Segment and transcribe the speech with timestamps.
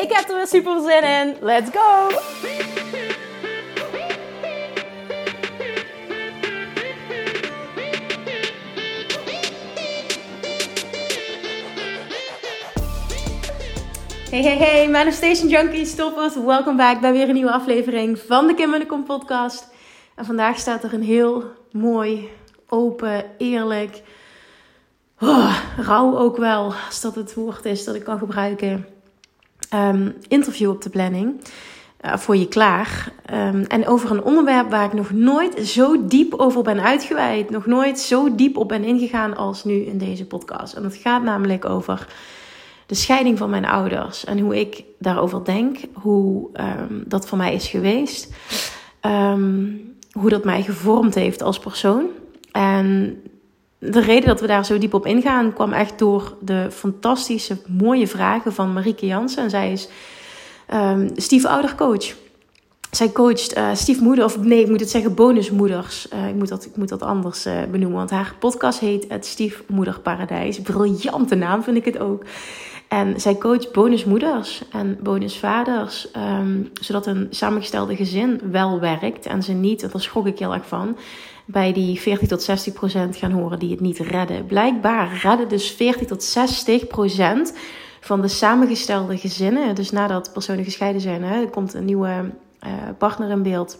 [0.00, 1.36] Ik heb er weer super zin in.
[1.40, 2.08] Let's go!
[14.30, 16.34] Hey, hey, hey, Manifestation Junkies, toppers.
[16.34, 19.68] Welkom back bij weer een nieuwe aflevering van de Kim en de Kom podcast.
[20.14, 22.28] En vandaag staat er een heel mooi,
[22.68, 24.02] open, eerlijk,
[25.20, 28.86] oh, rauw ook wel, als dat het woord is dat ik kan gebruiken,
[29.74, 31.40] um, interview op de planning.
[32.04, 33.12] Uh, voor je klaar.
[33.32, 37.50] Um, en over een onderwerp waar ik nog nooit zo diep over ben uitgeweid.
[37.50, 40.74] Nog nooit zo diep op ben ingegaan als nu in deze podcast.
[40.74, 42.06] En dat gaat namelijk over
[42.86, 44.24] de scheiding van mijn ouders.
[44.24, 45.78] En hoe ik daarover denk.
[45.92, 48.32] Hoe um, dat voor mij is geweest.
[50.12, 52.06] hoe dat mij gevormd heeft als persoon.
[52.52, 53.16] En
[53.80, 58.06] de reden dat we daar zo diep op ingaan kwam echt door de fantastische, mooie
[58.06, 59.42] vragen van Marieke Jansen.
[59.42, 59.88] En zij is
[60.74, 62.14] um, stiefoudercoach.
[62.90, 66.08] Zij coacht uh, stiefmoeder, of nee, ik moet het zeggen bonusmoeders.
[66.12, 69.26] Uh, ik, moet dat, ik moet dat anders uh, benoemen, want haar podcast heet Het
[69.26, 70.60] Stiefmoederparadijs.
[70.60, 72.24] Briljante naam vind ik het ook.
[72.88, 76.08] En zij coacht bonusmoeders en bonusvaders,
[76.40, 80.66] um, zodat een samengestelde gezin wel werkt en ze niet, daar schrok ik heel erg
[80.66, 80.96] van,
[81.50, 84.46] bij die 40 tot 60 procent gaan horen die het niet redden.
[84.46, 87.54] Blijkbaar redden dus 40 tot 60 procent
[88.00, 89.74] van de samengestelde gezinnen.
[89.74, 92.30] Dus nadat personen gescheiden zijn, hè, er komt een nieuwe
[92.66, 93.78] uh, partner in beeld.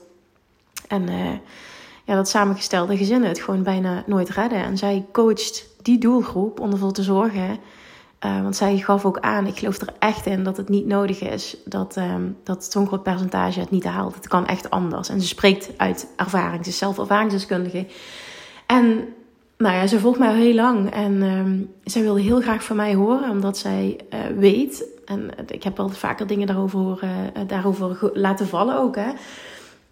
[0.88, 1.30] En uh,
[2.04, 4.62] ja, dat samengestelde gezinnen het gewoon bijna nooit redden.
[4.62, 7.58] En zij coacht die doelgroep om ervoor te zorgen
[8.24, 11.20] uh, want zij gaf ook aan, ik geloof er echt in dat het niet nodig
[11.20, 14.14] is dat, um, dat zo'n groot percentage het niet haalt.
[14.14, 15.08] Het kan echt anders.
[15.08, 17.86] En ze spreekt uit ervaring, ze is zelf ervaringsdeskundige.
[18.66, 19.04] En
[19.56, 22.76] nou ja, ze volgt mij al heel lang en um, zij wilde heel graag van
[22.76, 27.10] mij horen, omdat zij uh, weet, en ik heb wel vaker dingen daarover, uh,
[27.46, 29.10] daarover laten vallen ook, hè,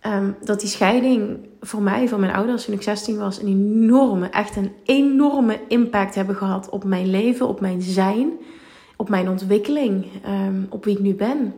[0.06, 4.28] Um, dat die scheiding voor mij, voor mijn ouders toen ik 16 was, een enorme,
[4.28, 8.31] echt een enorme impact hebben gehad op mijn leven, op mijn zijn,
[8.97, 11.54] op mijn ontwikkeling, um, op wie ik nu ben.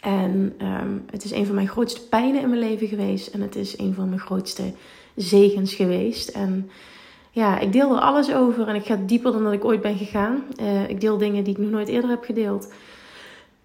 [0.00, 3.56] En um, het is een van mijn grootste pijnen in mijn leven geweest en het
[3.56, 4.62] is een van mijn grootste
[5.14, 6.28] zegens geweest.
[6.28, 6.70] En
[7.30, 9.96] ja, ik deel er alles over en ik ga dieper dan dat ik ooit ben
[9.96, 10.42] gegaan.
[10.60, 12.68] Uh, ik deel dingen die ik nog nooit eerder heb gedeeld.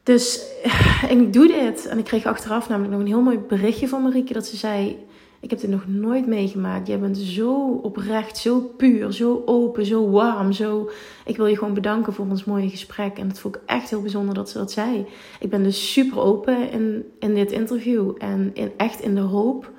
[0.08, 0.42] Dus
[1.10, 1.86] ik doe dit.
[1.86, 4.34] En ik kreeg achteraf namelijk nog een heel mooi berichtje van Marieke.
[4.34, 4.98] Dat ze zei,
[5.40, 6.88] ik heb dit nog nooit meegemaakt.
[6.88, 10.52] Jij bent zo oprecht, zo puur, zo open, zo warm.
[10.52, 10.90] Zo...
[11.26, 13.18] Ik wil je gewoon bedanken voor ons mooie gesprek.
[13.18, 15.06] En dat vond ik echt heel bijzonder dat ze dat zei.
[15.40, 18.12] Ik ben dus super open in, in dit interview.
[18.18, 19.72] En in, echt in de hoop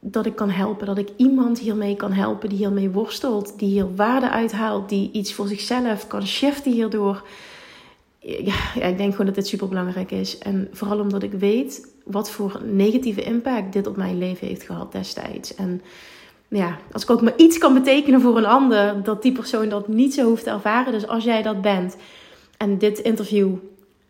[0.00, 0.86] dat ik kan helpen.
[0.86, 3.58] Dat ik iemand hiermee kan helpen die hiermee worstelt.
[3.58, 4.88] Die hier waarde uithaalt.
[4.88, 7.22] Die iets voor zichzelf kan shiften hierdoor
[8.26, 10.38] ja, ik denk gewoon dat dit super belangrijk is.
[10.38, 14.92] En vooral omdat ik weet wat voor negatieve impact dit op mijn leven heeft gehad
[14.92, 15.54] destijds.
[15.54, 15.82] En
[16.48, 19.88] ja, als ik ook maar iets kan betekenen voor een ander, dat die persoon dat
[19.88, 20.92] niet zo hoeft te ervaren.
[20.92, 21.96] Dus als jij dat bent
[22.56, 23.54] en dit interview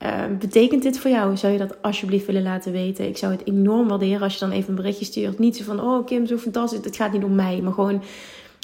[0.03, 3.09] uh, betekent dit voor jou, zou je dat alsjeblieft willen laten weten.
[3.09, 5.38] Ik zou het enorm waarderen als je dan even een berichtje stuurt.
[5.38, 6.84] Niet zo van, oh Kim, zo fantastisch.
[6.84, 8.03] Het gaat niet om mij, maar gewoon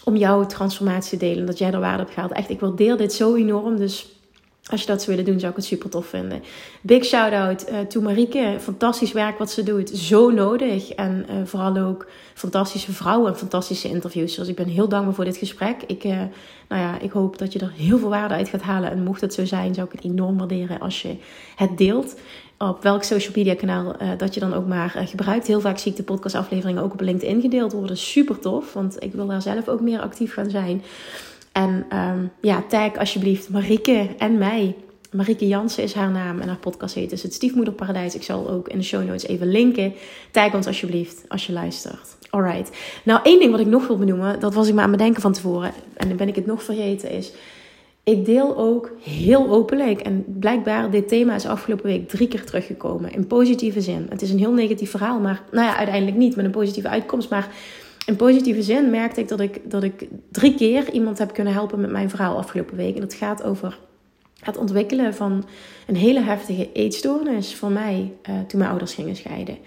[0.04, 1.46] om jouw transformatie te delen.
[1.46, 2.32] Dat jij er waarde hebt gehaald.
[2.32, 3.76] Echt, ik waardeer dit zo enorm.
[3.76, 4.21] Dus
[4.70, 6.42] als je dat zou willen doen, zou ik het super tof vinden.
[6.80, 8.56] Big shout out uh, to Marieke.
[8.60, 9.90] Fantastisch werk wat ze doet.
[9.90, 10.90] Zo nodig.
[10.90, 14.34] En uh, vooral ook fantastische vrouwen en fantastische interviews.
[14.34, 15.82] Dus ik ben heel dankbaar voor dit gesprek.
[15.86, 16.10] Ik, uh,
[16.68, 18.90] nou ja, ik hoop dat je er heel veel waarde uit gaat halen.
[18.90, 21.16] En mocht het zo zijn, zou ik het enorm waarderen als je
[21.56, 22.14] het deelt.
[22.58, 25.46] Op welk social media kanaal dat je dan ook maar gebruikt.
[25.46, 27.96] Heel vaak zie ik de podcastafleveringen ook op LinkedIn gedeeld worden.
[27.96, 30.82] Super tof, want ik wil daar zelf ook meer actief gaan zijn.
[31.52, 34.74] En um, ja, tag alsjeblieft Marieke en mij.
[35.10, 38.14] Marieke Jansen is haar naam en haar podcast heet dus Het Stiefmoederparadijs.
[38.14, 39.94] Ik zal ook in de show notes even linken.
[40.30, 42.16] Tag ons alsjeblieft als je luistert.
[42.30, 42.76] Alright.
[43.04, 45.32] Nou, één ding wat ik nog wil benoemen, dat was ik maar aan bedenken van
[45.32, 45.72] tevoren.
[45.96, 47.32] En dan ben ik het nog vergeten, is...
[48.04, 50.00] Ik deel ook heel openlijk.
[50.00, 53.12] En blijkbaar, dit thema is afgelopen week drie keer teruggekomen.
[53.12, 54.06] In positieve zin.
[54.08, 57.30] Het is een heel negatief verhaal, maar nou ja, uiteindelijk niet met een positieve uitkomst.
[57.30, 57.48] Maar
[58.06, 61.80] in positieve zin merkte ik dat ik, dat ik drie keer iemand heb kunnen helpen
[61.80, 62.94] met mijn verhaal afgelopen week.
[62.94, 63.78] En dat gaat over
[64.40, 65.44] het ontwikkelen van
[65.86, 69.58] een hele heftige eetstoornis voor mij uh, toen mijn ouders gingen scheiden.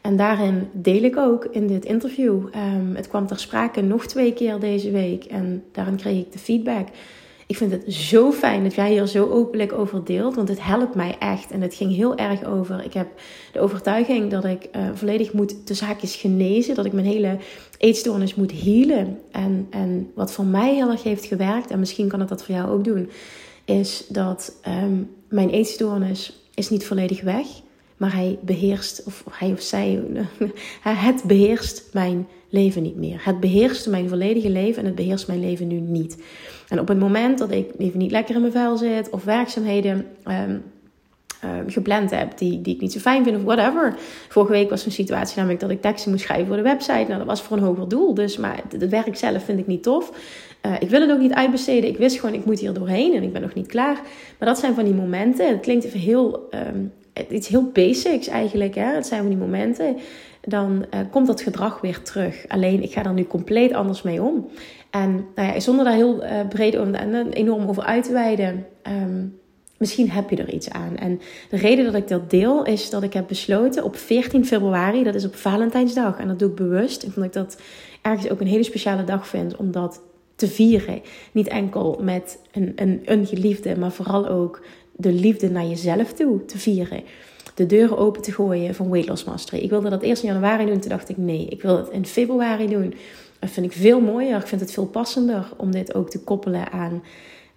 [0.00, 2.32] En daarin deel ik ook in dit interview.
[2.34, 6.38] Um, het kwam ter sprake nog twee keer deze week en daarin kreeg ik de
[6.38, 6.88] feedback.
[7.48, 10.94] Ik vind het zo fijn dat jij hier zo openlijk over deelt, want het helpt
[10.94, 11.50] mij echt.
[11.50, 12.84] En het ging heel erg over.
[12.84, 13.08] Ik heb
[13.52, 17.38] de overtuiging dat ik uh, volledig moet de zaakjes genezen, dat ik mijn hele
[17.78, 19.18] eetstoornis moet healen.
[19.30, 22.54] En, en wat voor mij heel erg heeft gewerkt, en misschien kan het dat voor
[22.54, 23.10] jou ook doen,
[23.64, 24.52] is dat
[24.82, 27.46] um, mijn eetstoornis is niet volledig weg,
[27.98, 30.02] maar hij beheerst, of hij of zij,
[30.82, 33.20] het beheerst mijn leven niet meer.
[33.24, 36.22] Het beheerst mijn volledige leven en het beheerst mijn leven nu niet.
[36.68, 40.06] En op het moment dat ik even niet lekker in mijn vel zit of werkzaamheden
[40.26, 40.62] um,
[41.44, 43.94] um, gepland heb die, die ik niet zo fijn vind of whatever.
[44.28, 47.04] Vorige week was een situatie namelijk dat ik teksten moest schrijven voor de website.
[47.06, 49.82] Nou, dat was voor een hoger doel, dus maar het werk zelf vind ik niet
[49.82, 50.12] tof.
[50.66, 51.90] Uh, ik wil het ook niet uitbesteden.
[51.90, 54.00] Ik wist gewoon, ik moet hier doorheen en ik ben nog niet klaar.
[54.38, 55.48] Maar dat zijn van die momenten.
[55.48, 56.92] Het klinkt even heel, um,
[57.30, 58.74] iets heel basics eigenlijk.
[58.74, 58.94] Hè?
[58.94, 59.96] Het zijn van die momenten.
[60.40, 62.48] Dan uh, komt dat gedrag weer terug.
[62.48, 64.48] Alleen ik ga er nu compleet anders mee om.
[64.90, 68.66] En nou ja, zonder daar heel uh, breed over, en enorm over uit te wijden.
[68.86, 69.38] Um,
[69.78, 70.96] misschien heb je er iets aan.
[70.96, 71.20] En
[71.50, 75.14] de reden dat ik dat deel is dat ik heb besloten op 14 februari, dat
[75.14, 76.18] is op Valentijnsdag.
[76.18, 77.60] En dat doe ik bewust, omdat ik dat
[78.02, 79.56] ergens ook een hele speciale dag vind.
[79.56, 80.00] Omdat
[80.38, 81.00] te vieren.
[81.32, 84.62] Niet enkel met een, een, een geliefde, maar vooral ook
[85.00, 87.02] de liefde naar jezelf toe te vieren.
[87.54, 89.62] De deuren open te gooien van Weight Loss Mastery.
[89.62, 92.06] Ik wilde dat eerst in januari doen, toen dacht ik nee, ik wil het in
[92.06, 92.94] februari doen.
[93.38, 96.72] Dat vind ik veel mooier, ik vind het veel passender om dit ook te koppelen
[96.72, 97.02] aan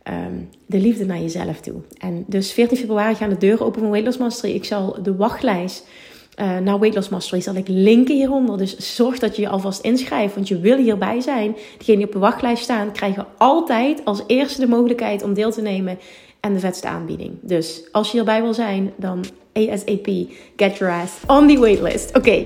[0.09, 1.81] um, de liefde naar jezelf toe.
[1.97, 4.53] En dus 14 februari gaan de deuren open van Weight Loss Mastery.
[4.53, 5.87] Ik zal de wachtlijst
[6.39, 8.57] uh, naar Weight Loss Mastery zal ik linken hieronder.
[8.57, 11.55] Dus zorg dat je je alvast inschrijft, want je wil hierbij zijn.
[11.77, 15.61] Degenen die op de wachtlijst staan, krijgen altijd als eerste de mogelijkheid om deel te
[15.61, 15.99] nemen
[16.41, 17.37] en de vetste aanbieding.
[17.41, 20.07] Dus als je hierbij wil zijn, dan ASAP,
[20.55, 22.17] get your ass on the waitlist.
[22.17, 22.45] Oké,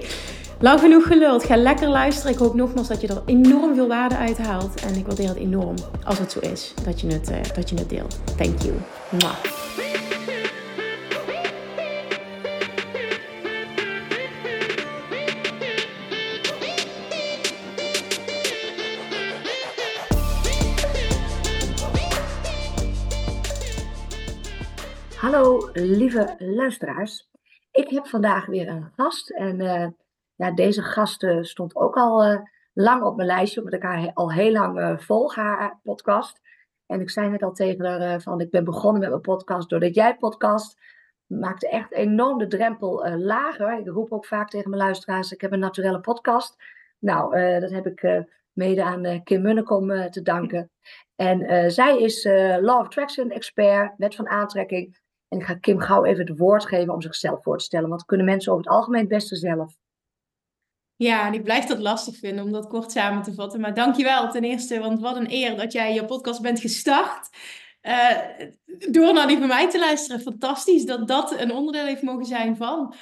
[0.60, 1.44] lang genoeg geluld.
[1.44, 2.32] Ga lekker luisteren.
[2.32, 4.82] Ik hoop nogmaals dat je er enorm veel waarde uit haalt.
[4.82, 7.76] En ik waardeer het enorm als het zo is dat je het, uh, dat je
[7.76, 8.20] het deelt.
[8.38, 8.74] Thank you.
[9.10, 9.95] Mwah.
[25.76, 27.30] Lieve luisteraars.
[27.72, 29.30] Ik heb vandaag weer een gast.
[29.30, 29.88] En uh,
[30.36, 32.40] ja, deze gast uh, stond ook al uh,
[32.74, 36.42] lang op mijn lijstje, omdat ik haar al heel lang volg, haar podcast.
[36.86, 39.96] En ik zei net al tegen haar van, ik ben begonnen met mijn podcast doordat
[39.96, 40.78] jij podcast.
[41.26, 43.80] Maakte echt enorm de drempel lager.
[43.80, 46.56] Ik roep ook vaak tegen mijn luisteraars, ik heb een naturelle podcast.
[47.00, 50.72] Nou, dat heb ik mede aan Kim Munnekom te danken.
[51.16, 52.24] En zij is
[52.60, 55.04] Law of Attraction expert, wet van aantrekking.
[55.40, 57.90] Ik ga Kim gauw even het woord geven om zichzelf voor te stellen.
[57.90, 59.74] Want kunnen mensen over het algemeen het beste zelf?
[60.96, 63.60] Ja, ik blijf dat lastig vinden om dat kort samen te vatten.
[63.60, 67.30] Maar dankjewel ten eerste, want wat een eer dat jij je podcast bent gestart.
[67.82, 68.10] Uh,
[68.92, 70.22] door naar die van mij te luisteren.
[70.22, 72.94] Fantastisch dat dat een onderdeel heeft mogen zijn van.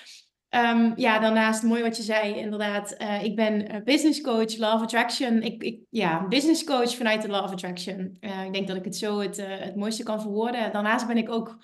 [0.50, 2.96] Um, ja, daarnaast mooi wat je zei, inderdaad.
[3.02, 5.42] Uh, ik ben uh, business coach, of Attraction.
[5.42, 8.18] Ik, ik, ja, business coach vanuit de of Attraction.
[8.46, 10.72] ik denk dat ik het zo het, het mooiste kan verwoorden.
[10.72, 11.58] Daarnaast ben ik ook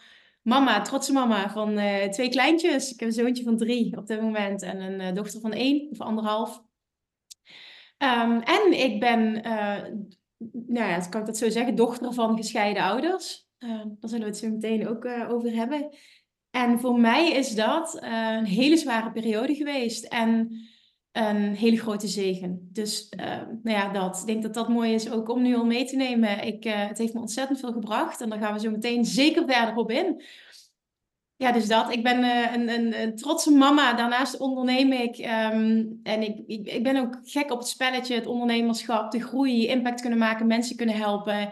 [0.50, 2.94] mama, trotse mama van uh, twee kleintjes.
[2.94, 5.89] Ik heb een zoontje van drie op dit moment en een uh, dochter van één
[5.91, 6.63] of anderhalf.
[7.98, 9.84] Um, en ik ben, uh,
[10.68, 13.48] nou ja, kan ik dat zo zeggen, dochter van gescheiden ouders.
[13.58, 15.89] daar zullen we het zo meteen ook over hebben.
[16.51, 20.06] En voor mij is dat een hele zware periode geweest.
[20.06, 20.51] En
[21.28, 22.70] een hele grote zegen.
[22.72, 23.26] Dus uh,
[23.64, 24.20] nou ja, dat.
[24.20, 26.44] Ik denk dat dat mooi is ook om nu al mee te nemen.
[26.46, 29.44] Ik, uh, het heeft me ontzettend veel gebracht en daar gaan we zo meteen zeker
[29.48, 30.24] verder op in.
[31.36, 31.94] Ja, dus dat.
[31.94, 33.94] Ik ben uh, een, een, een, trotse mama.
[33.94, 35.18] Daarnaast onderneem ik.
[35.18, 40.02] Um, en ik, ik, ben ook gek op het spelletje, het ondernemerschap, de groei, impact
[40.02, 41.52] kunnen maken, mensen kunnen helpen.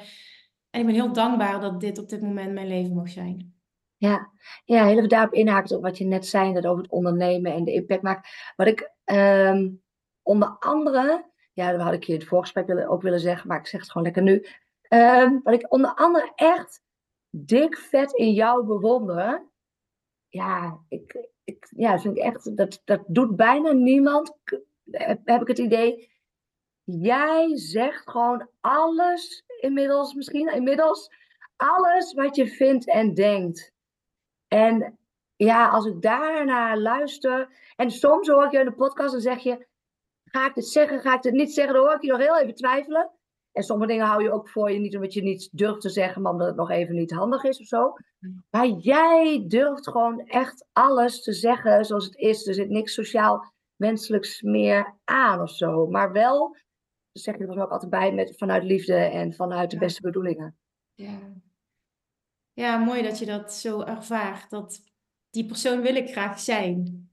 [0.69, 3.53] En ik ben heel dankbaar dat dit op dit moment mijn leven mag zijn.
[3.97, 4.31] Ja,
[4.65, 7.63] ja heel even daarop inhaakt op wat je net zei, dat over het ondernemen en
[7.63, 8.29] de impact maken.
[8.55, 9.83] Wat ik um,
[10.21, 13.81] onder andere, ja, dat had ik je het voorgesprek ook willen zeggen, maar ik zeg
[13.81, 14.45] het gewoon lekker nu.
[14.89, 16.83] Um, wat ik onder andere echt
[17.29, 19.45] dik vet in jou bewonder,
[20.27, 24.37] ja, ik, ik, ja, vind ik echt, dat, dat doet bijna niemand,
[25.23, 26.11] heb ik het idee.
[26.83, 31.11] Jij zegt gewoon alles, inmiddels misschien, inmiddels,
[31.55, 33.73] alles wat je vindt en denkt.
[34.47, 34.97] En
[35.37, 37.49] ja, als ik daarnaar luister.
[37.75, 39.67] En soms hoor ik je in de podcast en zeg je.
[40.23, 41.01] Ga ik dit zeggen?
[41.01, 41.73] Ga ik dit niet zeggen?
[41.73, 43.11] Dan hoor ik je nog heel even twijfelen.
[43.51, 46.21] En sommige dingen hou je ook voor je niet omdat je niet durft te zeggen,
[46.21, 47.93] maar omdat het nog even niet handig is of zo.
[48.49, 52.47] Maar jij durft gewoon echt alles te zeggen zoals het is.
[52.47, 55.87] Er zit niks sociaal wenselijks meer aan of zo.
[55.87, 56.55] Maar wel,
[57.11, 60.57] dat zeg je er ook altijd bij, met, vanuit liefde en vanuit de beste bedoelingen.
[60.93, 61.19] Ja.
[62.53, 64.49] ja, mooi dat je dat zo ervaart.
[64.49, 64.81] Dat
[65.37, 67.09] die persoon wil ik graag zijn.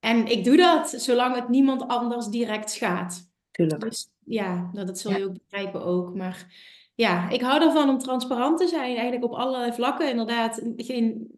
[0.00, 3.30] En ik doe dat zolang het niemand anders direct schaadt.
[3.50, 3.80] Tuurlijk.
[3.80, 6.14] Dus ja, nou, dat zul je ook begrijpen ook.
[6.14, 6.46] Maar
[6.94, 10.10] ja, ik hou ervan om transparant te zijn, eigenlijk op allerlei vlakken.
[10.10, 11.30] Inderdaad, geen,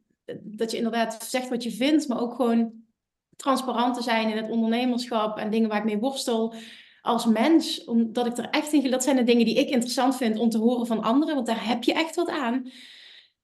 [0.42, 2.72] dat je inderdaad zegt wat je vindt, maar ook gewoon
[3.36, 6.54] transparant te zijn in het ondernemerschap en dingen waar ik mee worstel
[7.02, 7.84] als mens.
[7.84, 10.58] Omdat ik er echt in, dat zijn de dingen die ik interessant vind om te
[10.58, 12.70] horen van anderen, want daar heb je echt wat aan.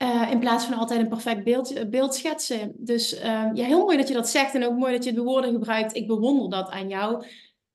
[0.02, 2.72] Uh, in plaats van altijd een perfect beeld, beeld schetsen.
[2.76, 3.20] Dus uh,
[3.52, 5.96] ja, heel mooi dat je dat zegt en ook mooi dat je de woorden gebruikt.
[5.96, 7.24] Ik bewonder dat aan jou.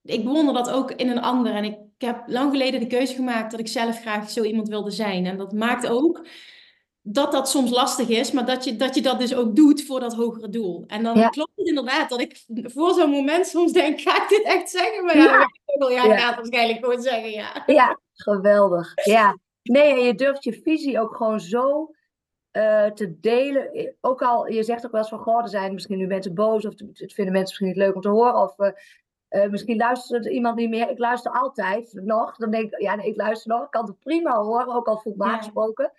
[0.04, 1.54] Ik bewonder dat ook in een ander.
[1.54, 4.92] En ik heb lang geleden de keuze gemaakt dat ik zelf graag zo iemand wilde
[4.92, 5.26] zijn.
[5.26, 6.26] En dat maakt ook
[7.02, 10.00] dat dat soms lastig is, maar dat je dat, je dat dus ook doet voor
[10.00, 10.84] dat hogere doel.
[10.88, 14.44] En dan klopt het inderdaad dat ik voor zo'n moment soms denk, ga ik dit
[14.44, 15.06] echt zeggen?
[15.06, 15.42] Maar ja, ja.
[15.66, 16.36] ik ja, ja.
[16.36, 17.64] waarschijnlijk gewoon zeggen, ja.
[17.66, 18.92] Ja, geweldig.
[19.04, 19.38] Ja.
[19.64, 21.92] Nee, je durft je visie ook gewoon zo
[22.56, 23.96] uh, te delen.
[24.02, 26.66] Ook al, je zegt ook wel eens van, goh, er zijn misschien nu mensen boos
[26.66, 28.42] of het vinden mensen misschien niet leuk om te horen.
[28.42, 28.70] Of uh,
[29.30, 30.90] uh, misschien luistert iemand niet meer.
[30.90, 32.36] Ik luister altijd nog.
[32.36, 33.64] Dan denk ik, ja, nee, ik luister nog.
[33.64, 35.92] Ik kan het prima horen, ook al voelt me aangesproken.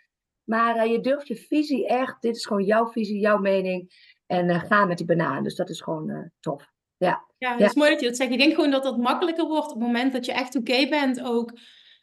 [0.45, 3.91] Maar je durft je visie echt, dit is gewoon jouw visie, jouw mening.
[4.27, 5.43] En ga met die banaan.
[5.43, 6.71] Dus dat is gewoon tof.
[6.97, 7.25] Ja.
[7.39, 8.31] ja, het is mooi dat je dat zegt.
[8.31, 11.23] Ik denk gewoon dat dat makkelijker wordt op het moment dat je echt oké bent
[11.23, 11.53] ook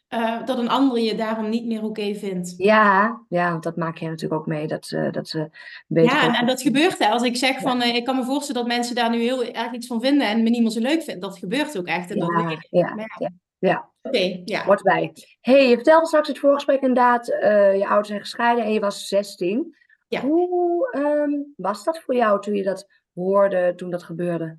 [0.08, 2.54] uh, dat een ander je daarom niet meer oké vindt.
[2.56, 4.66] Ja, ja, want dat maak je natuurlijk ook mee.
[4.66, 5.50] Dat ze, dat ze
[5.86, 6.98] beter ja, en, en, dat gebeurt.
[6.98, 7.08] Hè.
[7.08, 9.72] Als ik zeg van, uh, ik kan me voorstellen dat mensen daar nu heel erg
[9.72, 11.20] iets van vinden en me niet meer zo leuk vinden.
[11.20, 12.10] Dat gebeurt ook echt.
[12.10, 13.92] En ja, dat ik, ja, ja, ja.
[14.02, 14.64] Oké, okay, ja.
[14.64, 15.12] Wordt bij.
[15.40, 19.76] hey, je vertelde straks het voorgesprek inderdaad, je ouders zijn gescheiden en je was 16.
[20.08, 20.20] Ja.
[20.20, 24.58] Hoe um, was dat voor jou toen je dat hoorde, toen dat gebeurde?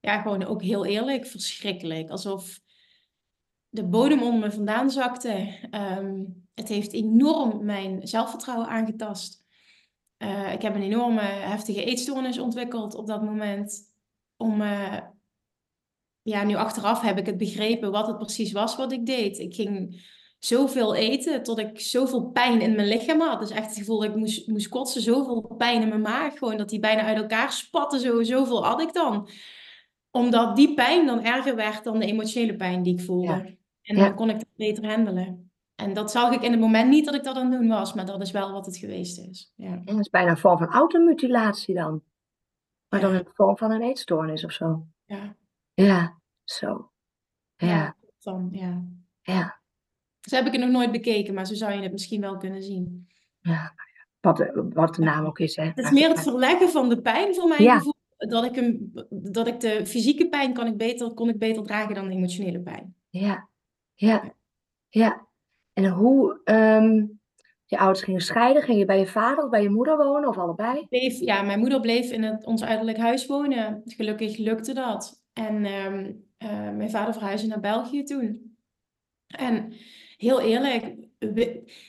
[0.00, 2.10] Ja, gewoon ook heel eerlijk, verschrikkelijk.
[2.10, 2.60] Alsof
[3.74, 5.58] de bodem onder me vandaan zakte.
[5.98, 9.44] Um, het heeft enorm mijn zelfvertrouwen aangetast.
[10.18, 13.92] Uh, ik heb een enorme heftige eetstoornis ontwikkeld op dat moment.
[14.36, 14.98] Om, uh,
[16.22, 19.38] ja, nu achteraf heb ik het begrepen wat het precies was wat ik deed.
[19.38, 20.02] Ik ging
[20.38, 23.40] zoveel eten tot ik zoveel pijn in mijn lichaam had.
[23.40, 26.38] Dus echt het gevoel dat ik moest, moest kotsen, zoveel pijn in mijn maag.
[26.38, 29.28] Gewoon dat die bijna uit elkaar spatten, zo, zoveel had ik dan.
[30.10, 33.62] Omdat die pijn dan erger werd dan de emotionele pijn die ik voelde.
[33.84, 35.50] En dan kon ik het beter handelen.
[35.74, 37.94] En dat zag ik in het moment niet dat ik dat aan het doen was,
[37.94, 39.52] maar dat is wel wat het geweest is.
[39.56, 39.80] Ja.
[39.84, 42.02] dat is bijna een vorm van automutilatie dan.
[42.88, 44.86] Maar dan in de vorm van een eetstoornis of zo.
[45.04, 45.36] Ja.
[45.74, 46.90] Ja, zo.
[47.56, 47.96] Ja.
[48.18, 48.84] Dan, ja.
[49.22, 49.60] Ja.
[50.20, 52.62] Zo heb ik het nog nooit bekeken, maar zo zou je het misschien wel kunnen
[52.62, 53.08] zien.
[53.40, 53.74] Ja,
[54.20, 55.56] wat, wat de naam ook is.
[55.56, 55.64] Hè.
[55.64, 57.94] Het is meer het verleggen van de pijn voor mijn gevoel.
[58.16, 61.94] Dat ik, hem, dat ik de fysieke pijn kan ik beter, kon ik beter dragen
[61.94, 62.94] dan de emotionele pijn.
[63.08, 63.48] Ja,
[63.94, 64.34] ja,
[64.88, 65.26] ja.
[65.72, 67.20] En hoe, um,
[67.64, 70.38] je ouders gingen scheiden, ging je bij je vader of bij je moeder wonen of
[70.38, 70.86] allebei?
[70.88, 73.82] Bleef, ja, mijn moeder bleef in het, ons uiterlijk huis wonen.
[73.84, 75.22] Gelukkig lukte dat.
[75.32, 78.56] En um, uh, mijn vader verhuisde naar België toen.
[79.26, 79.72] En
[80.16, 80.96] heel eerlijk,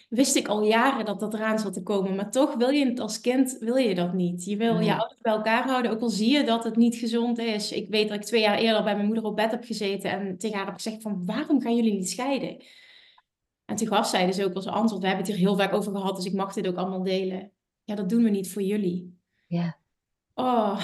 [0.09, 2.15] wist ik al jaren dat dat eraan zat te komen.
[2.15, 4.45] Maar toch wil je het als kind, wil je dat niet.
[4.45, 7.37] Je wil je ouders bij elkaar houden, ook al zie je dat het niet gezond
[7.37, 7.71] is.
[7.71, 10.37] Ik weet dat ik twee jaar eerder bij mijn moeder op bed heb gezeten en
[10.37, 12.63] tegen haar heb gezegd van, waarom gaan jullie niet scheiden?
[13.65, 15.91] En toen gaf zij dus ook als antwoord, we hebben het hier heel vaak over
[15.91, 17.51] gehad, dus ik mag dit ook allemaal delen.
[17.83, 19.17] Ja, dat doen we niet voor jullie.
[19.47, 19.77] Ja.
[20.33, 20.81] Oh,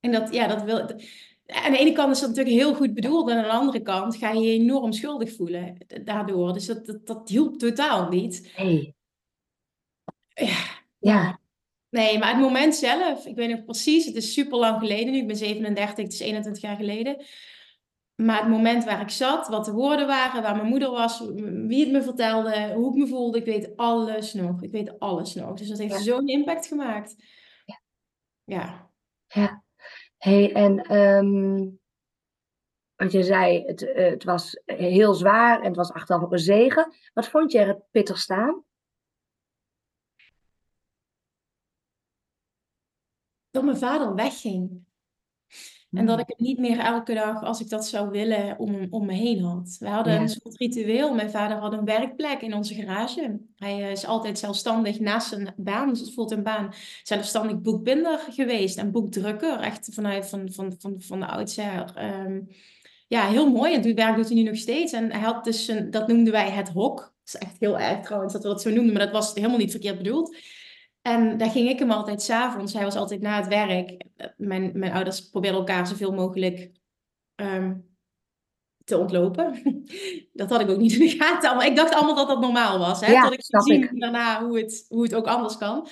[0.00, 0.86] en dat, ja, dat wil
[1.48, 3.30] aan de ene kant is dat natuurlijk heel goed bedoeld.
[3.30, 6.52] En aan de andere kant ga je je enorm schuldig voelen daardoor.
[6.52, 8.52] Dus dat, dat, dat hielp totaal niet.
[8.56, 8.94] Nee.
[10.34, 10.64] Ja.
[10.98, 11.40] ja.
[11.90, 15.18] Nee, maar het moment zelf, ik weet nog precies, het is super lang geleden nu.
[15.18, 17.24] Ik ben 37, het is 21 jaar geleden.
[18.14, 21.20] Maar het moment waar ik zat, wat de woorden waren, waar mijn moeder was,
[21.66, 24.62] wie het me vertelde, hoe ik me voelde, ik weet alles nog.
[24.62, 25.58] Ik weet alles nog.
[25.58, 27.16] Dus dat heeft zo'n impact gemaakt.
[27.64, 27.80] Ja.
[28.44, 28.90] Ja.
[29.26, 29.66] ja
[30.18, 31.80] hey, en um,
[32.96, 36.92] je zei, het, uh, het was heel zwaar en het was achteraf ook een zegen.
[37.12, 38.64] Wat vond je er het pittig staan?
[43.50, 44.86] Dat mijn vader wegging.
[45.92, 49.06] En dat ik het niet meer elke dag, als ik dat zou willen, om, om
[49.06, 49.76] me heen had.
[49.80, 51.14] We hadden een soort ritueel.
[51.14, 53.40] Mijn vader had een werkplek in onze garage.
[53.56, 58.90] Hij eh, is altijd zelfstandig naast zijn baan, dus een baan, zelfstandig boekbinder geweest en
[58.90, 59.60] boekdrukker.
[59.60, 61.92] Echt vanuit van, van, van, van de oudsher.
[62.26, 62.48] Um,
[63.06, 63.74] ja, heel mooi.
[63.74, 64.92] En toen werk doet hij nu nog steeds.
[64.92, 66.96] En hij had dus, een, dat noemden wij het hok.
[66.98, 69.58] Dat is echt heel erg trouwens dat we dat zo noemden, maar dat was helemaal
[69.58, 70.36] niet verkeerd bedoeld.
[71.08, 72.72] En daar ging ik hem altijd s'avonds.
[72.72, 74.04] Hij was altijd na het werk.
[74.36, 76.70] Mijn, mijn ouders probeerden elkaar zoveel mogelijk
[77.34, 77.74] ehm,
[78.84, 79.62] te ontlopen.
[80.32, 81.56] Dat had ik ook niet in de gaten.
[81.56, 83.00] Maar ik dacht allemaal dat dat normaal was.
[83.00, 83.12] Hè?
[83.12, 84.00] Ja, Tot ik zien ik.
[84.00, 85.88] daarna hoe het, hoe het ook anders kan.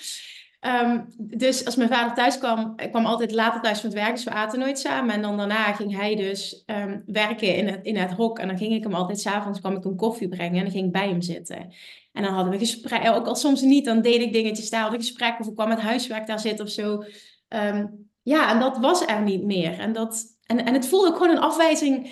[0.60, 4.14] Ehm, dus als mijn vader thuis kwam, ik kwam altijd later thuis van het werk,
[4.14, 5.14] dus we aten nooit samen.
[5.14, 8.38] En dan daarna ging hij dus ehm, werken in het, in het hok.
[8.38, 10.86] En dan ging ik hem altijd, s'avonds kwam ik hem koffie brengen en dan ging
[10.86, 11.72] ik bij hem zitten.
[12.16, 15.00] En dan hadden we gesprekken, ook al soms niet, dan deed ik dingetjes daar, hadden
[15.00, 17.04] gesprekken of ik kwam met huiswerk daar zitten of zo.
[17.48, 17.86] Ehm,
[18.22, 19.78] ja, en dat was er niet meer.
[19.78, 22.10] En, dat, en, en het voelde ook gewoon een afwijzing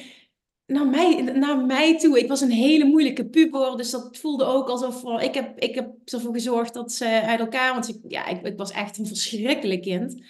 [0.67, 2.19] naar mij, naar mij toe.
[2.19, 5.91] Ik was een hele moeilijke puber, dus dat voelde ook alsof ik heb, ik heb
[6.05, 9.83] ervoor gezorgd dat ze uit elkaar, want ik, ja, ik, ik was echt een verschrikkelijk
[9.83, 10.23] kind.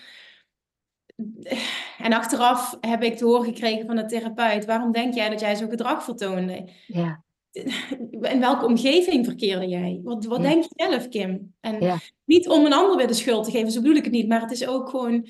[1.99, 5.57] En achteraf heb ik te horen gekregen van de therapeut, waarom denk jij dat jij
[5.57, 6.69] zo'n gedrag vertoonde?
[6.87, 7.24] Ja,
[8.33, 10.01] In welke omgeving verkeerde jij?
[10.03, 10.49] Wat, wat Ja.
[10.49, 11.55] denk je zelf, Kim?
[11.61, 11.99] En Ja.
[12.25, 14.41] niet om een ander weer de schuld te geven, zo bedoel ik het niet, maar
[14.41, 15.29] het is ook gewoon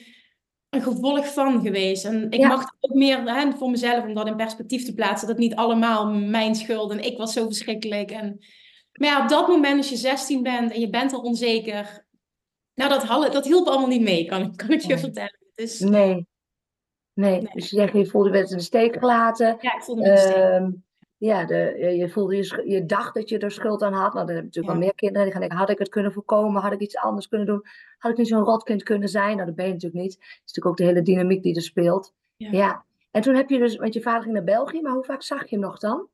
[0.70, 2.04] een gevolg van geweest.
[2.04, 2.48] En ik Ja.
[2.48, 5.54] mag het ook meer hè, voor mezelf, om dat in perspectief te plaatsen, dat niet
[5.54, 8.10] allemaal mijn schuld en ik was zo verschrikkelijk.
[8.10, 8.38] En,
[8.92, 12.06] maar ja, op dat moment als je 16 bent en je bent al onzeker,
[12.74, 14.98] nou dat, dat hielp allemaal niet mee, kan, kan ik je Nee.
[14.98, 15.38] vertellen.
[15.54, 16.26] Dus nee.
[17.14, 17.50] Nee, Nee.
[17.54, 19.56] dus je zegt, je voelde werd in de steek gelaten.
[19.60, 20.34] ja, ik voelde me steeds.
[20.34, 20.70] Ehm,
[21.26, 24.14] ja, de, je- voelde je, je dacht dat je er schuld aan had.
[24.14, 24.72] Nou, dan heb je natuurlijk Ja.
[24.72, 26.62] wel meer kinderen die gaan denken, had ik het kunnen voorkomen?
[26.62, 27.62] Had ik iets anders kunnen doen?
[27.98, 29.34] Had ik niet zo'n rotkind kunnen zijn?
[29.34, 30.12] Nou, dat ben je natuurlijk niet.
[30.14, 32.14] Het is natuurlijk ook de hele dynamiek die er speelt.
[32.36, 32.48] Ja.
[32.52, 32.84] Ja.
[33.10, 35.40] En toen heb je dus, want je vader ging naar België, maar hoe vaak zag
[35.42, 36.08] je hem nog dan?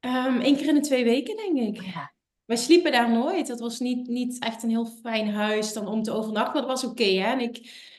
[0.00, 0.10] Eén
[0.40, 1.82] Ehm, keer in de twee weken, denk ik.
[1.82, 2.12] Ja.
[2.44, 3.46] Wij sliepen daar nooit.
[3.46, 6.80] Dat was niet, niet echt een heel fijn huis dan om te overnachten, maar dat
[6.80, 7.04] was oké.
[7.04, 7.32] hè.
[7.32, 7.56] En ik,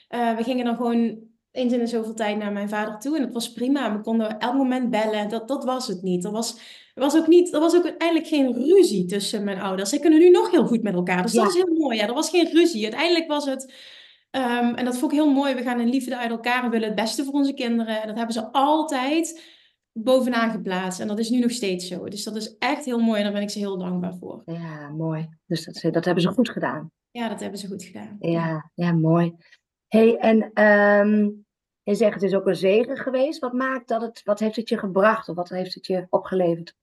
[0.08, 1.20] eh, we gingen dan gewoon
[1.58, 3.96] eens in de zoveel tijd naar mijn vader toe en dat was prima.
[3.98, 5.30] We konden elk moment bellen.
[5.30, 6.26] Dat, dat was het niet.
[6.26, 6.54] Er was,
[6.94, 7.54] er was ook niet.
[7.54, 9.90] Er was ook uiteindelijk geen ruzie tussen mijn ouders.
[9.90, 11.22] Ze kunnen nu nog heel goed met elkaar.
[11.22, 11.44] Dus Ja.
[11.44, 11.98] dat is heel mooi.
[11.98, 12.84] Ja, er was geen ruzie.
[12.84, 13.74] Uiteindelijk was het.
[14.32, 15.56] ehm, en dat vond ik heel mooi.
[15.56, 18.02] We gaan in liefde uit elkaar en willen het beste voor onze kinderen.
[18.02, 19.56] En dat hebben ze altijd
[19.94, 21.00] bovenaan geplaatst.
[21.00, 22.04] En dat is nu nog steeds zo.
[22.10, 24.42] Dus dat is echt heel mooi en daar ben ik ze heel dankbaar voor.
[24.46, 25.28] Ja, mooi.
[25.46, 26.92] Dus dat, dat hebben ze goed gedaan.
[27.12, 28.16] Ja, dat hebben ze goed gedaan.
[28.20, 29.36] Ja, ja, mooi.
[29.88, 31.30] hey, en ehm,
[31.92, 33.40] je zegt het is ook een zegen geweest.
[33.40, 36.76] Wat maakt dat het, wat heeft het je gebracht of wat heeft het je opgeleverd?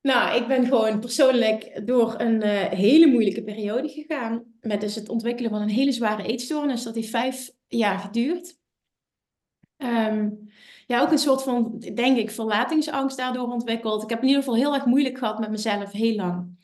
[0.00, 4.44] Nou, ik ben gewoon persoonlijk door een eh, hele moeilijke periode gegaan.
[4.60, 6.82] Met dus het ontwikkelen van een hele zware eetstoornis.
[6.82, 8.58] Dat heeft vijf jaar geduurd.
[9.76, 10.30] Ehm,
[10.86, 14.02] ja, ook een soort van, denk ik, verlatingsangst daardoor ontwikkeld.
[14.02, 16.58] Ik heb in ieder geval heel erg moeilijk gehad met mezelf, heel lang.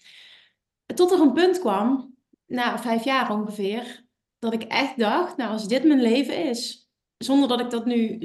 [0.94, 2.14] Tot er een punt kwam,
[2.46, 4.05] na vijf jaar ongeveer,
[4.38, 8.18] dat ik echt dacht, nou, als dit mijn leven is, zonder dat ik dat nu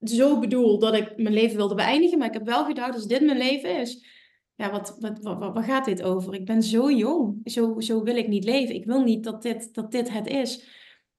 [0.00, 3.20] zo bedoel dat ik mijn leven wilde beëindigen, maar ik heb wel gedacht, als dit
[3.20, 4.04] mijn leven is,
[4.56, 6.34] ja, wat, wat, wat, wat, gaat dit over?
[6.34, 8.74] Ik ben zo jong, zo, zo wil ik niet leven.
[8.74, 10.64] Ik wil niet dat dit, dat dit het is.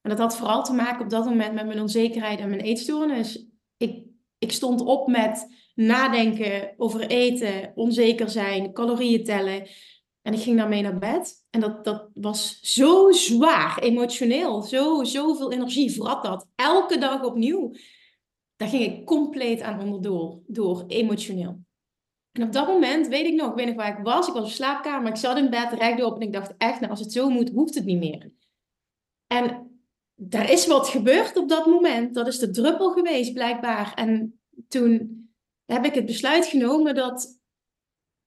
[0.00, 3.46] En dat had vooral te maken op dat moment met mijn onzekerheid en mijn eetstoornis.
[3.76, 4.04] Ik,
[4.38, 9.66] ik stond op met nadenken over eten, onzeker zijn, calorieën tellen.
[10.26, 11.46] En ik ging daarmee naar bed.
[11.50, 14.62] En dat, dat was zo zwaar, emotioneel.
[14.62, 16.46] Zo, zoveel energie vrat dat.
[16.54, 17.72] Elke dag opnieuw.
[18.56, 21.60] Daar ging ik compleet aan onderdoor, door, emotioneel.
[22.32, 24.28] En op dat moment, weet ik nog, ik weet nog waar ik was.
[24.28, 27.00] Ik was op slaapkamer, ik zat in bed, rechtop en ik dacht echt, nou als
[27.00, 28.32] het zo moet, hoeft het niet meer.
[29.26, 29.70] En
[30.14, 32.14] daar is wat gebeurd op dat moment.
[32.14, 33.94] Dat is de druppel geweest, blijkbaar.
[33.94, 35.24] En toen
[35.64, 37.40] heb ik het besluit genomen dat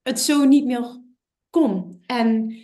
[0.01, 1.01] het zo niet meer
[1.49, 1.88] kon.
[2.11, 2.57] En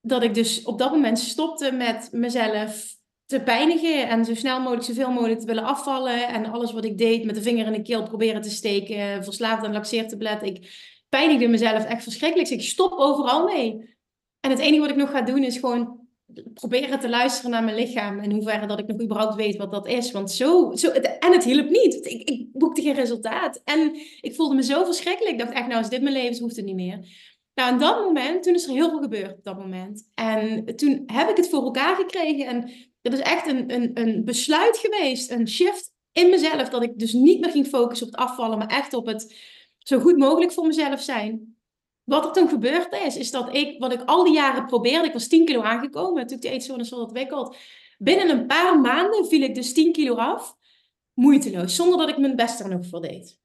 [0.00, 2.94] dat ik dus op dat moment stopte met mezelf
[3.26, 6.28] te pijnigen en zo snel mogelijk, zoveel mogelijk te willen afvallen.
[6.28, 9.64] En alles wat ik deed met de vinger in de keel proberen te steken, verslaafd
[9.64, 10.48] aan laxeertabletten.
[10.48, 12.48] Ik pijnigde mezelf echt verschrikkelijk.
[12.48, 13.96] Dus ik stop overal mee.
[14.40, 16.00] En het enige wat ik nog ga doen is gewoon
[16.54, 18.20] proberen te luisteren naar mijn lichaam.
[18.20, 20.10] In hoeverre dat ik nog überhaupt weet wat dat is.
[20.10, 22.06] Want zo, zo en het hielp niet.
[22.06, 23.60] Ik, ik boekte geen resultaat.
[23.64, 25.32] En ik voelde me zo verschrikkelijk.
[25.32, 27.30] Ik dacht echt, nou als dit mijn leven is, hoeft het niet meer.
[27.54, 30.10] Nou, in dat moment, toen is er heel veel gebeurd op dat moment.
[30.14, 32.46] En toen heb ik het voor elkaar gekregen.
[32.46, 32.70] En
[33.02, 36.68] dat is echt een, een, een besluit geweest, een shift in mezelf.
[36.68, 39.34] Dat ik dus niet meer ging focussen op het afvallen, maar echt op het
[39.78, 41.56] zo goed mogelijk voor mezelf zijn.
[42.04, 45.12] Wat er toen gebeurd is, is dat ik, wat ik al die jaren probeerde, ik
[45.12, 47.56] was 10 kilo aangekomen, toen ik de eetstoornis had ontwikkeld.
[47.98, 50.56] Binnen een paar maanden viel ik dus 10 kilo af,
[51.14, 53.40] moeiteloos, zonder dat ik mijn best er nog voor deed.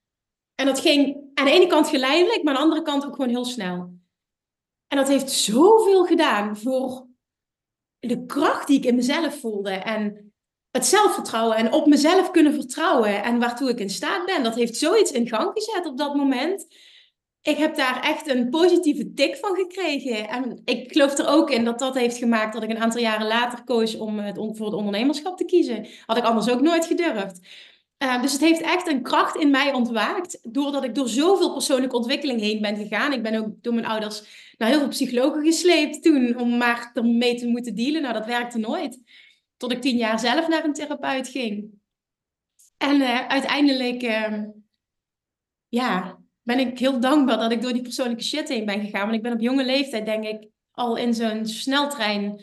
[0.60, 3.30] En dat ging aan de ene kant geleidelijk, maar aan de andere kant ook gewoon
[3.30, 3.96] heel snel.
[4.88, 7.08] En dat heeft zoveel gedaan voor
[8.00, 9.72] de kracht die ik in mezelf voelde.
[9.72, 10.34] En
[10.72, 14.44] het zelfvertrouwen en op mezelf kunnen vertrouwen en waartoe ik in staat ben.
[14.44, 16.68] Dat heeft zoiets in gang gezet op dat moment.
[17.42, 20.28] Ik heb daar echt een positieve tik van gekregen.
[20.28, 23.28] En ik geloof er ook in dat dat heeft gemaakt dat ik een aantal jaren
[23.28, 25.88] later koos om het, voor het ondernemerschap te kiezen.
[26.06, 27.40] Had ik anders ook nooit gedurfd.
[28.04, 30.40] Uh, dus het heeft echt een kracht in mij ontwaakt.
[30.42, 33.14] Doordat ik door zoveel persoonlijke ontwikkeling heen ben gegaan.
[33.14, 34.24] Ik ben ook door mijn ouders
[34.58, 36.40] naar heel veel psychologen gesleept toen.
[36.40, 38.02] Om maar ermee te moeten dealen.
[38.02, 39.00] Nou, dat werkte nooit.
[39.58, 41.70] Tot ik tien jaar zelf naar een therapeut ging.
[42.78, 44.44] En uh, uiteindelijk, uh,
[45.68, 49.02] ja, ben ik heel dankbaar dat ik door die persoonlijke shit heen ben gegaan.
[49.02, 52.42] Want ik ben op jonge leeftijd, denk ik, al in zo'n sneltrein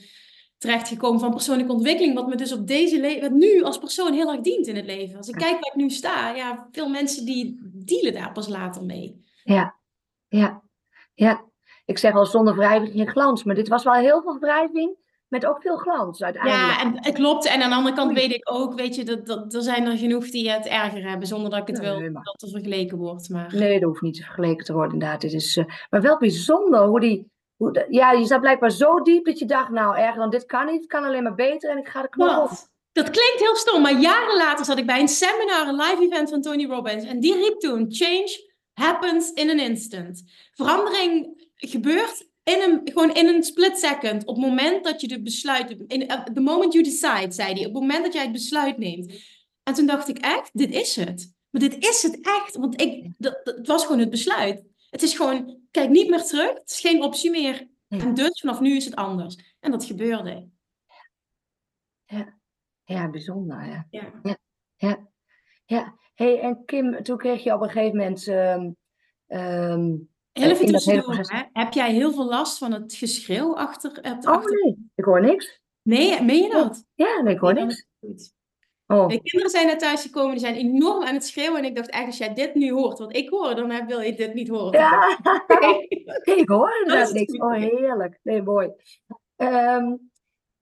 [0.64, 2.14] terechtgekomen van persoonlijke ontwikkeling.
[2.14, 5.16] Wat me dus op deze wat nu als persoon heel erg dient in het leven.
[5.16, 8.84] Als ik kijk waar ik nu sta, ja, veel mensen die dealen daar pas later
[8.84, 9.24] mee.
[9.42, 9.76] Ja,
[10.28, 10.62] ja,
[11.14, 11.44] ja.
[11.84, 14.96] Ik zeg al zonder wrijving geen glans, maar dit was wel heel veel wrijving
[15.28, 16.62] met ook veel glans uiteindelijk.
[16.62, 17.46] Ja, en het klopt.
[17.46, 19.98] En aan de andere kant weet ik ook, weet je, dat, dat er zijn er
[19.98, 23.28] genoeg die het erger hebben, zonder dat ik het wil dat er vergeleken wordt.
[23.28, 23.54] Maar...
[23.54, 25.20] Nee, dat hoeft niet vergeleken te worden inderdaad.
[25.20, 27.32] Dit is, uh, maar wel bijzonder hoe die,
[27.88, 30.80] ja, je zat blijkbaar zo diep dat je dacht, nou erger dan dit kan niet,
[30.80, 32.50] het kan alleen maar beter en ik ga de knop op.
[32.92, 36.30] Dat klinkt heel stom, maar jaren later zat ik bij een seminar, een live event
[36.30, 37.04] van Tony Robbins.
[37.04, 40.22] En die riep toen, change happens in an instant.
[40.52, 44.24] Verandering gebeurt in een, gewoon in een split second.
[44.24, 45.76] Op het moment dat je de besluit...
[45.86, 47.66] In, uh, the moment you decide, zei hij.
[47.66, 49.12] Op het moment dat jij het besluit neemt.
[49.62, 51.34] En toen dacht ik echt, dit is het.
[51.50, 52.56] Maar dit is het echt.
[52.56, 54.62] Want ik, dat, het was gewoon het besluit.
[54.90, 56.54] Het is gewoon, kijk niet meer terug.
[56.54, 57.68] Het is geen optie meer.
[57.88, 59.56] En dus vanaf nu is het anders.
[59.60, 60.48] En dat gebeurde.
[62.04, 62.38] Ja,
[62.84, 63.66] ja bijzonder.
[63.66, 63.86] Ja.
[63.90, 64.12] Ja.
[64.22, 64.36] ja.
[64.76, 65.08] ja.
[65.64, 65.98] ja.
[66.14, 68.26] hey, en Kim, toen kreeg je op een gegeven moment...
[68.26, 68.76] Um,
[69.26, 74.90] um, Even tussendoor, heb jij heel veel last van het geschreeuw achter het Oh nee,
[74.94, 75.60] ik hoor niks.
[75.82, 76.84] Nee, meen je dat?
[76.94, 77.86] Ja, nee, ik hoor niks.
[78.86, 79.08] Oh.
[79.08, 81.58] De kinderen zijn naar thuis gekomen, die zijn enorm aan het schreeuwen.
[81.58, 84.14] En ik dacht echt, als jij dit nu hoort, wat ik hoor, dan wil je
[84.14, 84.80] dit niet horen.
[84.80, 85.18] Ja,
[86.40, 87.38] ik hoor inderdaad niks.
[87.38, 88.18] Oh, heerlijk.
[88.22, 88.70] Nee, mooi.
[89.36, 90.10] Um,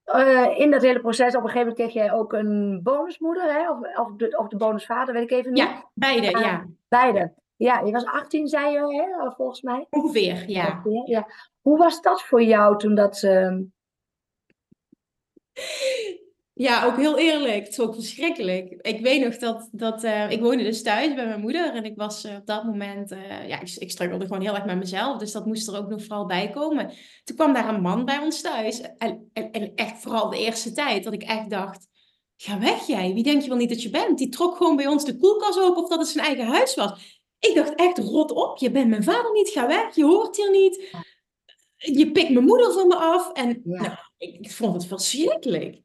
[0.05, 3.71] uh, in dat hele proces, op een gegeven moment kreeg jij ook een bonusmoeder, hè?
[3.71, 5.63] Of, of, de, of de bonusvader, weet ik even niet.
[5.63, 6.67] Ja, beide, uh, ja.
[6.87, 7.33] Beide.
[7.55, 9.87] Ja, je was 18, zei je, hè, volgens mij.
[9.89, 10.67] Ongeveer, ja.
[10.67, 11.27] Ongeveer, ja.
[11.61, 13.21] Hoe was dat voor jou toen dat...
[13.21, 13.57] Uh...
[16.55, 17.63] Ja, ook heel eerlijk.
[17.63, 18.71] Het is ook verschrikkelijk.
[18.81, 21.73] Ik weet nog dat, dat uh, ik woonde dus thuis bij mijn moeder.
[21.73, 24.65] En ik was uh, op dat moment, uh, ja, ik, ik struggelde gewoon heel erg
[24.65, 25.17] met mezelf.
[25.17, 26.93] Dus dat moest er ook nog vooral bij komen.
[27.23, 28.81] Toen kwam daar een man bij ons thuis.
[28.97, 31.87] En, en, en echt vooral de eerste tijd dat ik echt dacht,
[32.37, 33.13] ga weg jij.
[33.13, 34.17] Wie denk je wel niet dat je bent?
[34.17, 37.21] Die trok gewoon bij ons de koelkast open of dat het zijn eigen huis was.
[37.39, 40.51] Ik dacht echt, rot op, je bent mijn vader niet, ga weg, je hoort hier
[40.51, 40.89] niet.
[41.75, 43.31] Je pikt mijn moeder van me af.
[43.31, 45.81] En nou, ik, ik, vond het verschrikkelijk.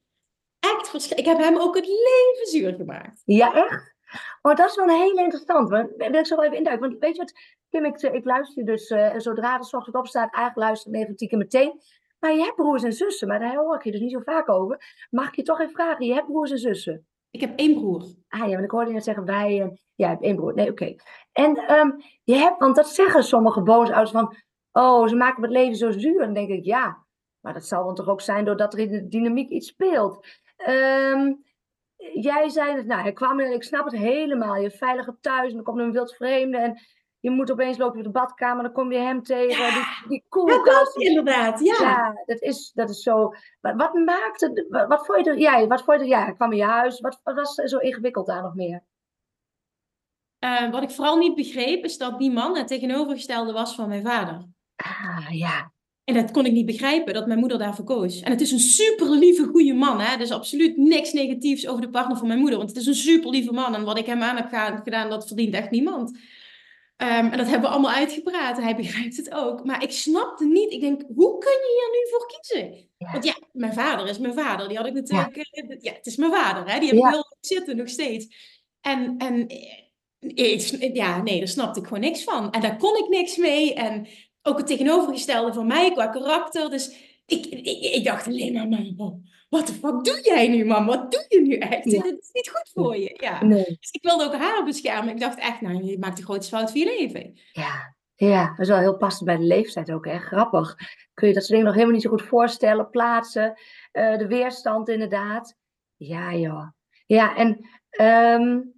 [0.60, 1.38] Echt verschrikkelijk.
[1.38, 3.22] Ik heb hem ook het leven zuur gemaakt.
[3.24, 3.96] Ja, echt?
[4.42, 5.70] Oh, dat is wel een hele interessant.
[5.70, 6.88] Daar wil ik zo even induiken.
[6.88, 7.32] Want weet je wat,
[7.68, 11.80] Kim, ik, ik luister dus, uh, zodra de ochtend opstaat, eigenlijk luister ik even meteen.
[12.18, 14.48] Maar je hebt broers en zussen, maar daar hoor ik je dus niet zo vaak
[14.48, 15.06] over.
[15.10, 17.06] Mag ik je toch even vragen, je hebt broers en zussen?
[17.30, 18.02] Ik heb één broer.
[18.28, 19.60] Ah ja, want ik hoorde je net zeggen wij.
[19.60, 20.54] Uh, ja, hebt één broer.
[20.54, 20.82] Nee, oké.
[20.82, 21.00] Okay.
[21.32, 24.36] En um, je hebt, want dat zeggen sommige boosouders van.
[24.72, 26.20] Oh, ze maken het leven zo zuur.
[26.20, 27.06] En dan denk ik, ja.
[27.40, 30.26] Maar dat zal dan toch ook zijn doordat er in de dynamiek iets speelt.
[30.66, 31.44] Um,
[32.12, 34.56] jij zei het, nou, hij kwam en ik snap het helemaal.
[34.56, 36.58] Je veilige thuis en dan komt er een wild vreemde.
[36.58, 36.78] En
[37.20, 39.64] je moet opeens lopen in de badkamer, dan kom je hem tegen.
[39.64, 41.00] Ja, die, die koelkast.
[41.00, 41.76] Ja, inderdaad, ja.
[41.80, 42.22] ja.
[42.24, 43.34] dat is, dat is zo.
[43.60, 46.34] Wat, wat maakte, wat, wat vond je er, ja, wat vond je er, ja, hij
[46.34, 47.00] kwam in je huis.
[47.00, 48.84] Wat, wat was er zo ingewikkeld daar nog meer?
[50.44, 54.06] Uh, wat ik vooral niet begreep, is dat die man het tegenovergestelde was van mijn
[54.06, 54.46] vader.
[54.76, 55.72] Ah, ja.
[56.08, 58.20] En dat kon ik niet begrijpen, dat mijn moeder daarvoor koos.
[58.20, 60.00] En het is een super lieve, goede man.
[60.00, 60.16] Hè?
[60.16, 62.58] Dus absoluut niks negatiefs over de partner van mijn moeder.
[62.58, 63.74] Want het is een super lieve man.
[63.74, 66.10] En wat ik hem aan heb gedaan, dat verdient echt niemand.
[66.10, 66.18] Um,
[67.30, 68.56] en dat hebben we allemaal uitgepraat.
[68.56, 69.64] Hij begrijpt het ook.
[69.64, 70.72] Maar ik snapte niet.
[70.72, 72.88] Ik denk, hoe kun je hier nu voor kiezen?
[72.98, 73.12] Ja.
[73.12, 74.68] Want ja, mijn vader is mijn vader.
[74.68, 75.36] Die had ik natuurlijk...
[75.36, 76.72] Ja, eh, ja het is mijn vader.
[76.72, 76.80] Hè?
[76.80, 78.26] Die heb ik heel zitten nog steeds.
[78.80, 79.48] En, en
[80.18, 82.52] ik, ja, nee, daar snapte ik gewoon niks van.
[82.52, 83.74] En daar kon ik niks mee.
[83.74, 84.06] En
[84.42, 86.70] ook het tegenovergestelde van mij qua karakter.
[86.70, 86.88] Dus
[87.27, 90.87] ik, ik, ik dacht alleen maar, man, wat de fuck doe jij nu, man?
[90.87, 91.90] Wat doe je nu echt?
[91.90, 92.03] Ja.
[92.09, 93.16] Dit is niet goed voor je.
[93.20, 93.44] Ja.
[93.44, 93.64] Nee.
[93.64, 95.14] Dus ik wilde ook haar beschermen.
[95.14, 97.38] Ik dacht echt, nou, je maakt de grootste fout van je leven.
[97.53, 100.18] Ja, ja, dat is wel heel passend bij de leeftijd ook, hè?
[100.18, 100.77] Grappig.
[101.14, 103.59] Kun je dat soort dingen nog helemaal niet zo goed voorstellen, plaatsen.
[103.92, 105.57] Uh, de weerstand inderdaad.
[105.96, 106.68] Ja, joh.
[107.07, 107.48] Ja, en
[108.40, 108.72] um,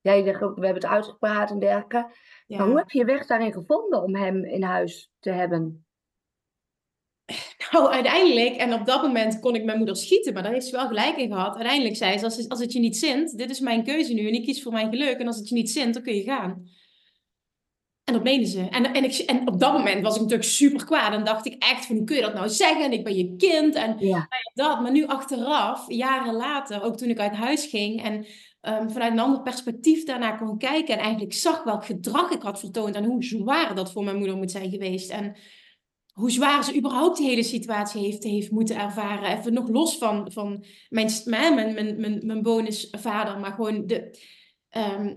[0.00, 2.10] ja, je zegt ook, we hebben het uitgepraat en dergelijke.
[2.46, 5.86] Maar hoe heb je je weg daarin gevonden om hem in huis te hebben?
[7.70, 10.76] Nou, uiteindelijk, en op dat moment kon ik mijn moeder schieten, maar daar heeft ze
[10.76, 11.54] wel gelijk in gehad.
[11.54, 14.34] Uiteindelijk zei ze, als, als het je niet zint, dit is mijn keuze nu en
[14.34, 15.18] ik kies voor mijn geluk.
[15.18, 16.68] En als het je niet zint, dan kun je gaan.
[18.04, 18.68] En dat meende ze.
[18.68, 21.12] En, en, ik, en op dat moment was ik natuurlijk super kwaad.
[21.12, 22.84] En dacht ik echt van, hoe kun je dat nou zeggen?
[22.84, 24.80] En ik ben je kind en Ja, dat.
[24.80, 28.26] Maar nu achteraf, jaren later, ook toen ik uit huis ging en
[28.64, 32.58] ehm, vanuit een ander perspectief daarna kon kijken en eigenlijk zag welk gedrag ik had
[32.60, 35.10] vertoond en hoe zwaar dat voor mijn moeder moet zijn geweest.
[35.10, 35.36] En
[36.12, 39.38] hoe zwaar ze überhaupt die hele situatie heeft, heeft moeten ervaren.
[39.38, 44.18] Even nog los van, van mijn, mijn, mijn, mijn, mijn bonusvader, maar gewoon de...
[44.68, 45.14] ehm,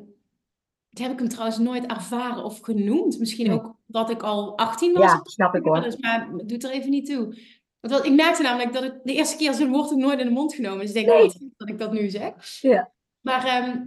[0.89, 3.19] dat heb ik hem trouwens nooit ervaren of genoemd.
[3.19, 3.55] Misschien Nee.
[3.55, 5.03] ook dat ik al 18 was.
[5.03, 5.81] ja, snap ik hoor.
[5.81, 7.37] Dus, maar het doet er even niet toe.
[7.79, 10.31] Want ik merkte namelijk dat ik de eerste keer zo'n woord ook nooit in de
[10.31, 10.79] mond genomen.
[10.79, 11.29] Dus ik denk, Nee.
[11.29, 12.33] goed dat ik dat nu zeg.
[12.61, 12.91] Ja.
[13.27, 13.79] Maar ehm,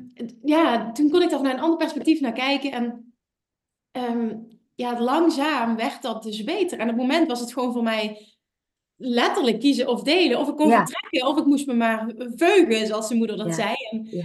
[0.43, 2.73] ja, toen kon ik daar vanuit een ander perspectief naar kijken.
[2.73, 3.15] En
[3.91, 4.37] ehm,
[4.75, 6.79] ja, langzaam werd dat dus beter.
[6.79, 8.29] En op het moment was het gewoon voor mij
[8.97, 10.39] letterlijk kiezen of delen.
[10.39, 10.87] Of ik kon Ja.
[10.87, 13.53] vertrekken, of ik moest me maar veugen, zoals zijn moeder dat Ja.
[13.53, 13.75] zei.
[13.91, 14.25] En, Ja.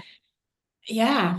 [0.80, 1.38] ja,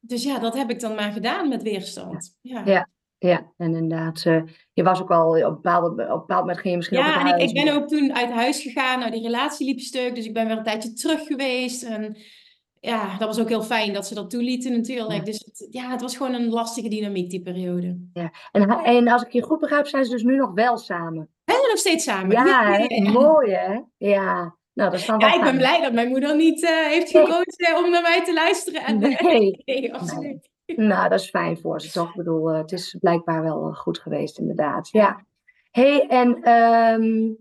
[0.00, 2.36] dus ja, dat heb ik dan maar gedaan met weerstand.
[2.40, 2.62] Ja.
[2.64, 2.88] Ja.
[3.20, 6.76] Ja, en inderdaad, eh, je was ook al op een bepaald, bepaald moment ging je
[6.76, 8.98] misschien Ja, en ik, ik ben ook toen uit huis gegaan.
[8.98, 11.82] Nou, die relatie liep stuk, dus ik ben weer een tijdje terug geweest.
[11.82, 12.16] En
[12.80, 15.18] ja, dat was ook heel fijn dat ze dat toelieten natuurlijk.
[15.18, 15.24] Ja.
[15.24, 17.98] Dus het, ja, het was gewoon een lastige dynamiek, die periode.
[18.52, 21.28] En, hij- en als ik je goed begrijp, zijn ze dus nu nog wel samen.
[21.44, 22.30] We zijn nog steeds samen.
[22.30, 22.78] Ja?
[22.88, 23.10] Ja.
[23.10, 23.80] mooi hè?
[23.96, 27.10] Ja, nou dat is dan Ja, ik ben blij dat mijn moeder niet eh, heeft
[27.10, 28.84] gekozen om naar mij te luisteren.
[28.84, 29.62] En, eh, Nee.
[29.64, 30.48] nee, absoluut.
[30.66, 32.08] Nou, dat is fijn voor ze toch?
[32.08, 34.88] Ik bedoel, eh, het is blijkbaar wel eh, goed geweest, inderdaad.
[34.92, 35.24] Ja.
[35.70, 37.32] hey, en ehm,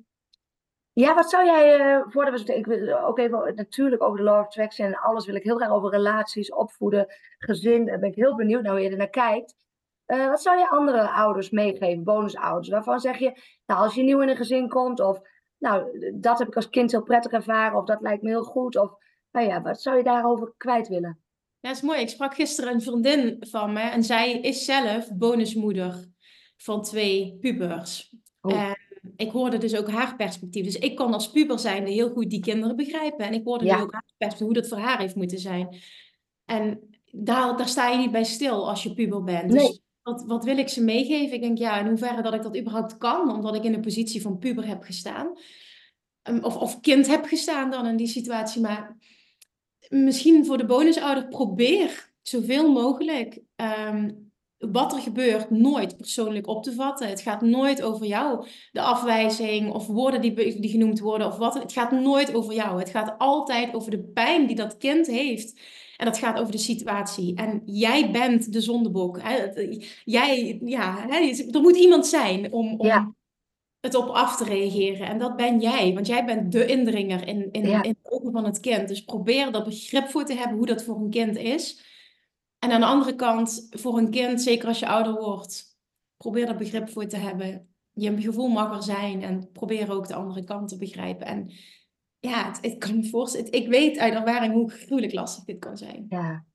[0.99, 4.39] ja, wat zou jij, eh voordat we, ik wil ook even natuurlijk over de law
[4.39, 7.07] of attraction en alles wil ik heel graag over relaties, opvoeden,
[7.37, 9.55] gezin, daar ben ik heel benieuwd naar hoe je er naar kijkt.
[10.05, 14.21] Eh, wat zou je andere ouders meegeven, bonusouders, waarvan zeg je, nou, als je nieuw
[14.21, 15.19] in een gezin komt, of
[15.57, 18.77] nou, dat heb ik als kind heel prettig ervaren, of dat lijkt me heel goed,
[18.77, 18.91] of
[19.31, 21.19] nou ja, wat zou je daarover kwijt willen?
[21.59, 21.99] Ja, dat is mooi.
[21.99, 26.11] Ik sprak gisteren een vriendin van me en zij is zelf bonusmoeder
[26.57, 28.15] van twee pubers.
[28.41, 28.61] Oh.
[28.61, 30.63] En ik hoorde dus ook haar perspectief.
[30.63, 33.25] Dus ik kon als puber zijnde heel goed die kinderen begrijpen.
[33.25, 33.75] En ik hoorde Ja.
[33.75, 35.75] nu ook haar perspectief, hoe dat voor haar heeft moeten zijn.
[36.45, 36.79] En
[37.11, 39.51] daar, daar sta je niet bij stil als je puber bent.
[39.51, 39.67] Nee.
[39.67, 41.35] Dus wat, wat wil ik ze meegeven?
[41.35, 44.21] Ik denk, ja, in hoeverre dat ik dat überhaupt kan, omdat ik in de positie
[44.21, 45.33] van puber heb gestaan.
[46.21, 48.61] Ehm, Of, of kind heb gestaan dan in die situatie.
[48.61, 48.97] Maar
[49.89, 54.11] misschien voor de bonusouder, probeer zoveel mogelijk ehm,
[54.57, 57.07] wat er gebeurt nooit persoonlijk op te vatten.
[57.07, 61.53] Het gaat nooit over jou, de afwijzing of woorden die, die genoemd worden of wat.
[61.53, 62.79] Het gaat nooit over jou.
[62.79, 65.59] Het gaat altijd over de pijn die dat kind heeft.
[65.97, 67.35] En dat gaat over de situatie.
[67.35, 69.21] En jij bent de zondebok.
[69.21, 69.39] Hè?
[69.39, 71.17] Het- Jij, ja, hè?
[71.51, 73.13] Er moet iemand zijn om, om Ja.
[73.79, 75.07] het op af te reageren.
[75.07, 77.83] En dat ben jij, want jij bent de indringer in, in, Ja.
[77.83, 78.87] in de ogen van het kind.
[78.87, 81.95] Dus probeer er begrip voor te hebben hoe dat voor een kind is.
[82.59, 85.77] En aan de andere kant, voor een kind, zeker als je ouder wordt,
[86.17, 87.75] probeer er begrip voor te hebben.
[87.91, 91.27] Je gevoel mag er zijn en probeer ook de andere kant te begrijpen.
[91.27, 91.51] En
[92.19, 93.51] ja, het, het kan me voorstellen.
[93.51, 96.05] Ik weet uit ervaring hoe gruwelijk lastig dit kan zijn.
[96.09, 96.45] Ja,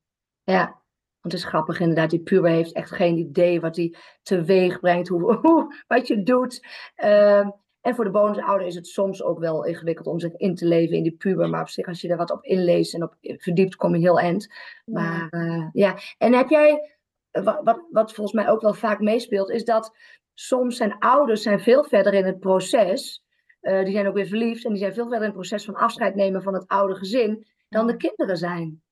[0.42, 0.80] ja.
[1.20, 5.08] Want het is grappig inderdaad, die puber heeft echt geen idee wat hij teweeg brengt,
[5.08, 6.66] hoe, wat je doet.
[6.94, 7.48] Ehm,
[7.82, 10.96] en voor de bonusouder is het soms ook wel ingewikkeld om zich in te leven
[10.96, 11.48] in die puber.
[11.48, 14.18] Maar op zich, als je er wat op inleest en op verdiept, kom je heel
[14.18, 14.52] eind.
[14.84, 16.96] Maar eh, ja, en heb jij,
[17.30, 19.96] wat, wat, wat volgens mij ook wel vaak meespeelt, is dat
[20.34, 23.24] soms zijn ouders zijn veel verder in het proces.
[23.60, 25.74] Eh, die zijn ook weer verliefd en die zijn veel verder in het proces van
[25.74, 28.82] afscheid nemen van het oude gezin dan de kinderen zijn.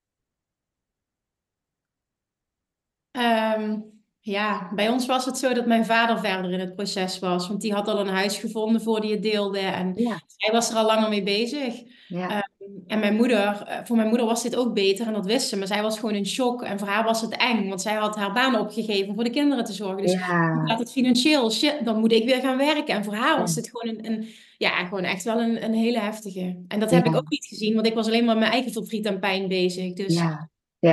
[3.10, 3.80] Ehm,
[4.22, 7.48] ja, bij ons was het zo dat mijn vader verder in het proces was.
[7.48, 9.58] Want die had al een huis gevonden voor die het deelde.
[9.58, 11.74] En Ja, hij was er al langer mee bezig.
[12.08, 12.48] ja,
[12.86, 15.56] En mijn moeder, eh, voor mijn moeder was dit ook beter en dat wist ze.
[15.56, 16.62] Maar zij was gewoon in shock.
[16.62, 17.68] En voor haar was het eng.
[17.68, 20.02] Want zij had haar baan opgegeven om voor de kinderen te zorgen.
[20.02, 22.94] Dus ja, gaat het financieel, shit, dan moet ik weer gaan werken.
[22.94, 24.28] En voor haar was dit gewoon een, een
[24.58, 26.64] ja, gewoon echt wel een, een hele heftige.
[26.68, 28.72] En dat heb ik ook niet gezien, want ik was alleen maar met mijn eigen
[28.72, 29.92] verdriet en pijn bezig.
[29.92, 30.14] Dus.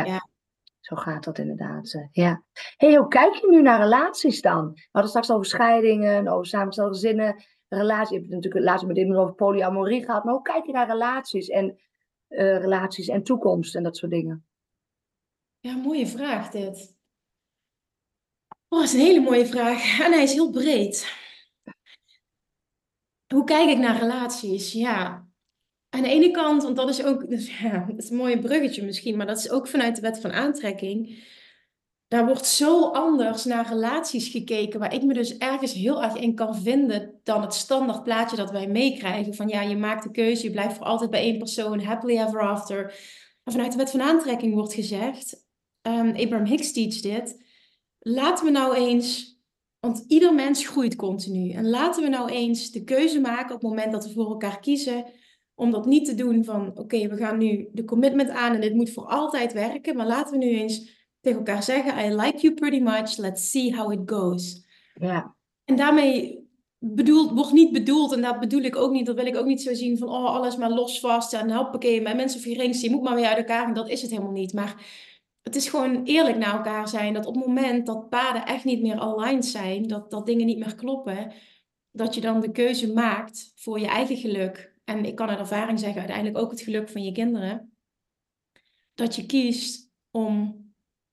[0.05, 0.15] Ja.
[0.87, 1.93] Zo gaat dat inderdaad.
[1.93, 2.43] eh, Ja.
[2.77, 4.71] hey, hoe kijk je nu naar relaties dan?
[4.73, 8.09] We hadden straks over scheidingen, over samengestelde gezinnen, relaties.
[8.09, 10.23] Je hebt het natuurlijk laatst met iemand over polyamorie gehad.
[10.23, 11.79] Maar hoe kijk je naar relaties en
[12.27, 14.45] eh, relaties en toekomst en dat soort dingen?
[15.59, 16.95] ja, mooie vraag dit.
[18.69, 19.99] Oh, dat is een hele mooie vraag.
[20.05, 21.15] En hij is heel breed.
[23.33, 24.71] Hoe kijk ik naar relaties?
[24.73, 25.26] Ja,
[25.97, 29.17] aan de ene kant, want dat is ook, dus ja, is een mooi bruggetje misschien,
[29.17, 31.25] maar dat is ook vanuit de wet van aantrekking.
[32.07, 36.35] daar wordt zo anders naar relaties gekeken, waar ik me dus ergens heel erg in
[36.35, 39.33] kan vinden dan het standaard plaatje dat wij meekrijgen.
[39.33, 42.41] Van ja, je maakt de keuze, je blijft voor altijd bij één persoon, happily ever
[42.41, 42.85] after.
[43.43, 45.45] En vanuit de wet van aantrekking wordt gezegd,
[45.81, 47.43] um, Abraham Hicks teach dit,
[47.99, 49.37] laten we nou eens,
[49.79, 51.51] want ieder mens groeit continu.
[51.51, 54.59] En laten we nou eens de keuze maken op het moment dat we voor elkaar
[54.59, 55.05] kiezen,
[55.59, 58.73] om dat niet te doen van, oké, we gaan nu de commitment aan en dit
[58.73, 62.53] moet voor altijd werken, maar laten we nu eens tegen elkaar zeggen: I like you
[62.53, 64.65] pretty much, let's see how it goes.
[64.93, 65.35] Ja.
[65.65, 66.47] En daarmee
[66.79, 69.61] bedoeld, wordt niet bedoeld, en dat bedoel ik ook niet, dat wil ik ook niet
[69.61, 73.03] zo zien van: oh, alles maar los vast en hoppakee, mijn mensen of je moet
[73.03, 73.67] maar weer uit elkaar.
[73.67, 74.53] En dat is het helemaal niet.
[74.53, 74.85] Maar
[75.41, 77.13] het is gewoon eerlijk naar elkaar zijn.
[77.13, 80.59] Dat op het moment dat paden echt niet meer aligned zijn, dat, dat dingen niet
[80.59, 81.33] meer kloppen,
[81.91, 84.75] dat je dan de keuze maakt voor je eigen geluk.
[84.89, 87.77] En ik kan uit ervaring zeggen, uiteindelijk ook het geluk van je kinderen.
[88.93, 90.65] Dat je kiest om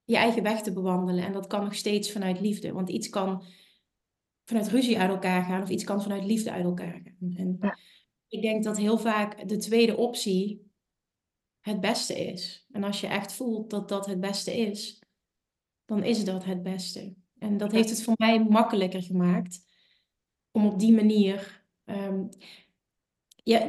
[0.03, 1.25] je eigen weg te bewandelen.
[1.25, 2.71] En dat kan nog steeds vanuit liefde.
[2.71, 3.43] Want iets kan
[4.43, 7.35] vanuit ruzie uit elkaar gaan of iets kan vanuit liefde uit elkaar gaan.
[7.35, 7.77] En
[8.27, 10.71] ik denk dat heel vaak de tweede optie
[11.59, 12.65] het beste is.
[12.71, 15.03] En als je echt voelt dat dat het beste is,
[15.85, 17.15] dan is dat het beste.
[17.37, 19.65] En dat heeft het voor mij makkelijker gemaakt
[20.51, 21.63] om op die manier.
[21.85, 22.29] Um,
[23.45, 23.67] ja,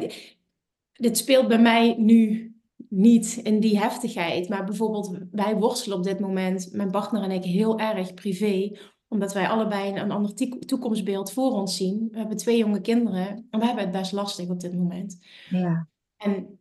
[0.92, 2.50] dit speelt bij mij nu
[2.88, 4.48] niet in die heftigheid.
[4.48, 8.78] Maar bijvoorbeeld, wij worstelen op dit moment, mijn partner en ik, heel erg privé.
[9.08, 10.34] Omdat wij allebei een ander
[10.66, 12.08] toekomstbeeld voor ons zien.
[12.10, 15.18] We hebben twee jonge kinderen en we hebben het best lastig op dit moment.
[15.50, 15.88] Ja.
[16.16, 16.58] En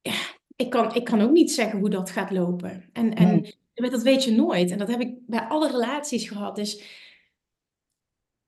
[0.00, 0.18] ja,
[0.56, 2.84] ik kan, ik kan ook niet zeggen hoe dat gaat lopen.
[2.92, 3.44] En, en
[3.74, 4.70] dat weet je nooit.
[4.70, 6.56] En dat heb ik bij alle relaties gehad.
[6.56, 6.82] Dus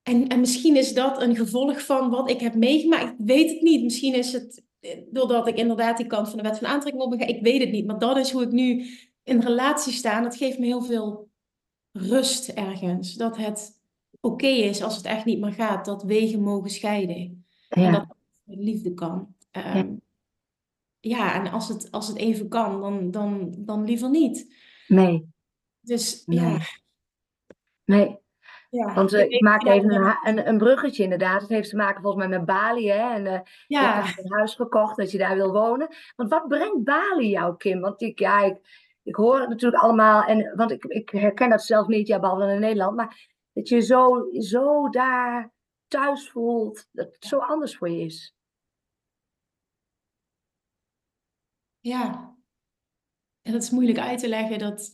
[0.03, 3.21] en, en misschien is dat een gevolg van wat ik heb meegemaakt.
[3.21, 3.83] Ik weet het niet.
[3.83, 4.63] Misschien is het
[5.11, 7.27] doordat ik inderdaad die kant van de wet van aantrekking op ga.
[7.27, 8.87] Ik weet het niet, maar dat is hoe ik nu
[9.23, 10.21] in relatie sta.
[10.21, 11.31] dat geeft me heel veel
[11.93, 13.15] rust ergens.
[13.15, 13.81] Dat het
[14.21, 15.85] oké is als het echt niet meer gaat.
[15.85, 17.47] Dat wegen mogen scheiden.
[17.69, 17.87] Ja.
[17.87, 19.35] En dat het liefde kan.
[19.51, 19.75] ja.
[19.75, 19.95] Ehm,
[21.01, 21.45] ja.
[21.45, 24.55] en als het, als het even kan, dan, dan, dan liever niet.
[24.87, 25.27] Nee.
[25.81, 26.59] Dus ja.
[27.85, 28.19] Nee,
[28.73, 31.41] ja, Want uh, ik maak even een, een, een, bruggetje inderdaad.
[31.41, 32.91] Het heeft te maken volgens mij met Bali.
[32.91, 33.15] Hè?
[33.15, 33.99] En uh, ja.
[33.99, 35.89] je hebt een huis gekocht dat je daar wil wonen.
[36.17, 37.81] Want wat brengt Bali jou, Kim?
[37.81, 38.61] Want ik, ja, ik,
[39.03, 40.23] ik hoor het natuurlijk allemaal.
[40.23, 42.97] En, want ik, ik herken dat zelf niet, ja, behalve in Nederland.
[42.97, 45.53] Maar dat je zo, zo daar
[45.89, 46.89] thuis voelt.
[46.93, 48.35] Dat het zo anders voor je is.
[51.81, 52.37] Ja.
[53.43, 54.59] En dat is moeilijk uit te leggen.
[54.59, 54.91] Dat...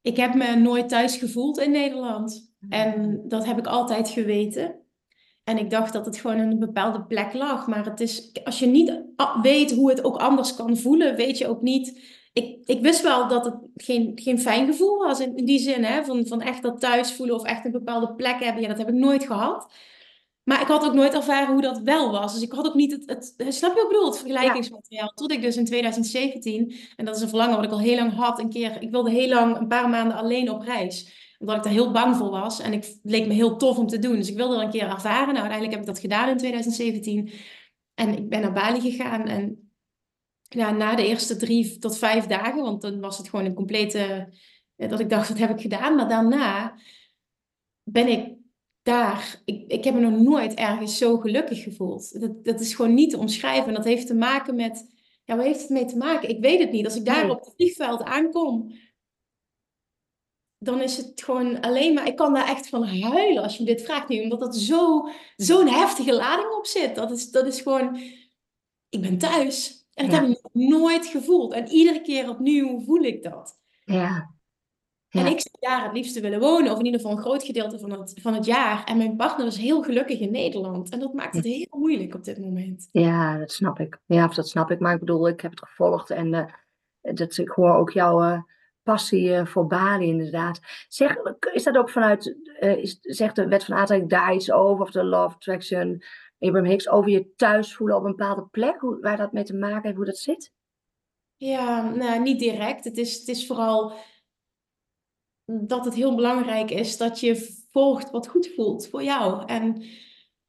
[0.00, 2.49] Ik heb me nooit thuis gevoeld in Nederland.
[2.68, 4.74] En dat heb ik altijd geweten.
[5.44, 7.66] En ik dacht dat het gewoon in een bepaalde plek lag.
[7.66, 9.02] Maar het is, als je niet
[9.42, 12.00] weet hoe het ook anders kan voelen, weet je ook niet.
[12.32, 16.04] Ik, ik wist wel dat het geen, geen fijn gevoel was in, die zin, hè?
[16.04, 18.62] Van, van echt dat thuis voelen of echt een bepaalde plek hebben.
[18.62, 19.72] Ja, dat heb ik nooit gehad.
[20.44, 22.32] Maar ik had ook nooit ervaren hoe dat wel was.
[22.32, 25.08] Dus ik had ook niet het, het snap je wat ik bedoel, het vergelijkingsmateriaal.
[25.08, 28.14] Tot ik dus in 2017, en dat is een verlangen wat ik al heel lang
[28.14, 31.62] had, een keer, ik wilde heel lang een paar maanden alleen op reis omdat ik
[31.62, 32.60] daar heel bang voor was.
[32.60, 34.16] En ik leek me heel tof om te doen.
[34.16, 35.34] Dus ik wilde dat een keer ervaren.
[35.34, 37.30] Nou, uiteindelijk heb ik dat gedaan in 2017.
[37.94, 39.26] En ik ben naar Bali gegaan.
[39.26, 39.72] En
[40.48, 44.32] ja, na de eerste drie tot vijf dagen, want dan was het gewoon een complete.
[44.76, 45.94] Dat ik dacht, wat heb ik gedaan?
[45.94, 46.74] Maar daarna
[47.82, 48.34] ben ik
[48.82, 49.40] daar.
[49.44, 52.20] Ik, ik heb me nog nooit ergens zo gelukkig gevoeld.
[52.20, 53.68] Dat, dat is gewoon niet te omschrijven.
[53.68, 54.98] En dat heeft te maken met.
[55.24, 56.28] Ja, waar heeft het mee te maken?
[56.28, 56.84] Ik weet het niet.
[56.84, 58.72] Als ik daar op het vliegveld aankom
[60.62, 63.68] dan is het gewoon alleen maar, ik kan daar echt van huilen als je me
[63.68, 66.94] dit vraagt nu, omdat dat zo, zo'n heftige lading op zit.
[66.94, 67.96] Dat is, dat is gewoon,
[68.88, 69.86] ik ben thuis.
[69.94, 71.52] En dat heb ik nooit gevoeld.
[71.52, 73.58] En iedere keer opnieuw voel ik dat.
[73.84, 74.34] Ja.
[75.08, 77.78] En ik zou daar het liefste willen wonen, of in ieder geval een groot gedeelte
[77.78, 78.84] van het, van het jaar.
[78.84, 80.88] En mijn partner is heel gelukkig in Nederland.
[80.88, 82.88] En dat maakt het heel moeilijk op dit moment.
[82.92, 83.98] Ja, dat snap ik.
[84.06, 84.78] Ja, dat snap ik.
[84.80, 88.22] Maar ik bedoel, ik heb het gevolgd en uh, dat, ik hoor ook jouw...
[88.22, 88.40] Uh,
[88.90, 90.60] passie eh, voor Bali inderdaad.
[90.88, 91.16] Zeg,
[91.52, 94.90] is dat ook vanuit, uh, is, zegt de wet van aantrekking daar iets over, of
[94.90, 96.02] de of Attraction,
[96.38, 99.56] Abraham Hicks, over je thuis voelen op een bepaalde plek, hoe, waar dat mee te
[99.56, 100.52] maken heeft, hoe dat zit?
[101.36, 102.84] Ja, nou, niet direct.
[102.84, 103.92] Het is, het is vooral
[105.44, 109.46] dat het heel belangrijk is dat je volgt wat goed voelt voor jou.
[109.46, 109.84] En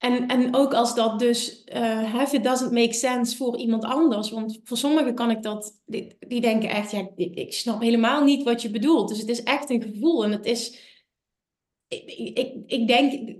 [0.02, 4.32] en, en ook als dat dus, uh, it doesn't make sense voor iemand anders.
[4.32, 8.24] Want voor sommigen kan ik dat, die, die denken echt, ja, ik, ik, snap helemaal
[8.24, 9.10] niet wat je bedoelt.
[9.10, 10.24] Dus het is echt een gevoel.
[10.24, 10.78] En het is,
[11.88, 13.38] ik, ik, ik denk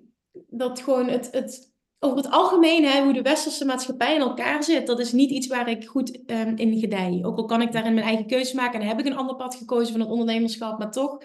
[0.48, 4.88] dat gewoon het, het over het algemeen, hè, hoe de westerse maatschappij in elkaar zit,
[4.88, 7.20] dat is niet iets waar ik goed um, in gedij.
[7.24, 9.56] Ook al kan ik daarin mijn eigen keuze maken en heb ik een ander pad
[9.56, 11.18] gekozen van het ondernemerschap, maar toch,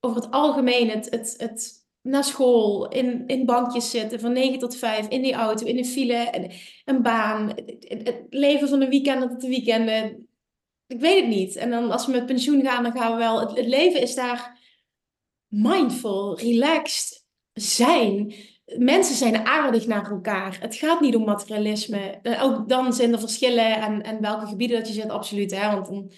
[0.00, 4.76] over het algemeen, het, het, het naar school, in, in bankjes zitten van 9 tot
[4.76, 6.50] 5, in die auto, in de file, een,
[6.84, 7.48] een baan,
[7.80, 10.28] het, leven van de weekenden tot de weekenden.
[10.86, 11.56] Ik weet het niet.
[11.56, 13.40] En dan als we met pensioen gaan, dan gaan we wel.
[13.40, 14.58] Het, leven is daar
[15.48, 18.34] mindful, relaxed zijn
[18.78, 20.58] mensen zijn aardig naar elkaar.
[20.60, 22.18] Het gaat niet om materialisme.
[22.22, 25.50] Eh, ook dan zijn er verschillen en, en welke gebieden dat je zit, absoluut.
[25.50, 25.70] Hè?
[25.70, 26.14] Want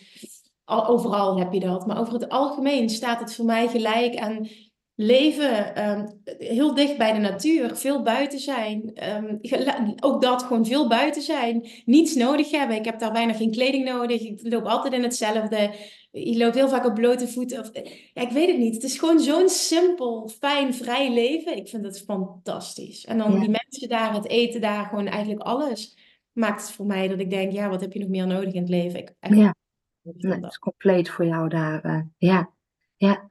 [0.65, 1.87] overal heb je dat.
[1.87, 4.49] Maar over het algemeen staat het voor mij gelijk aan
[4.97, 8.93] leven um, heel dicht bij de natuur, veel buiten zijn.
[9.09, 11.69] Um, ook dat, gewoon veel buiten zijn.
[11.85, 12.77] Niets nodig hebben.
[12.77, 14.23] Ik heb daar bijna geen kleding nodig.
[14.23, 15.75] Ik loop altijd in hetzelfde.
[16.11, 17.61] Je loopt heel vaak op blote voeten.
[17.61, 17.71] Of,
[18.13, 18.75] ja, ik weet het niet.
[18.75, 21.57] Het is gewoon zo'n simpel, fijn, vrij leven.
[21.57, 23.05] Ik vind het fantastisch.
[23.05, 25.97] En dan die mensen daar, het eten daar, gewoon eigenlijk alles.
[26.33, 28.61] Maakt het voor mij dat ik denk, ja, wat heb je nog meer nodig in
[28.61, 28.99] het leven?
[28.99, 29.55] Ik, ja,
[30.03, 31.85] het is compleet voor jou daar.
[31.85, 32.51] Uh, ja,
[32.97, 33.29] ja.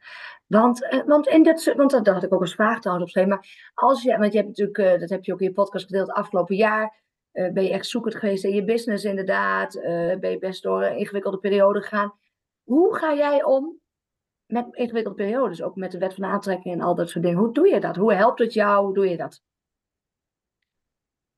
[0.54, 3.30] Want, uh, want, in dat, want dat, had ik ook als vraag trouwens opgeschreven.
[3.30, 5.86] Maar als je, want je hebt natuurlijk, uh, dat heb je ook in je podcast
[5.86, 7.02] gedeeld, afgelopen jaar
[7.34, 9.74] ben je echt zoekend geweest in je business inderdaad.
[10.20, 12.14] ben je best door een ingewikkelde periode gegaan.
[12.64, 13.80] Hoe ga jij om
[14.46, 17.40] met ingewikkelde periodes, ook met de wet van aantrekking en al dat soort dingen?
[17.40, 17.96] Hoe doe je dat?
[17.96, 18.86] Hoe helpt het jou?
[18.86, 19.42] Hoe doe je dat?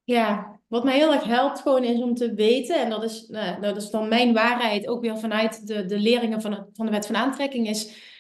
[0.04, 3.62] Ja, wat mij heel erg helpt gewoon is om te weten, en dat is, nou,
[3.62, 7.06] dat is dan mijn waarheid, ook weer vanuit de, de leringen van, van de wet
[7.06, 8.14] van aantrekking, is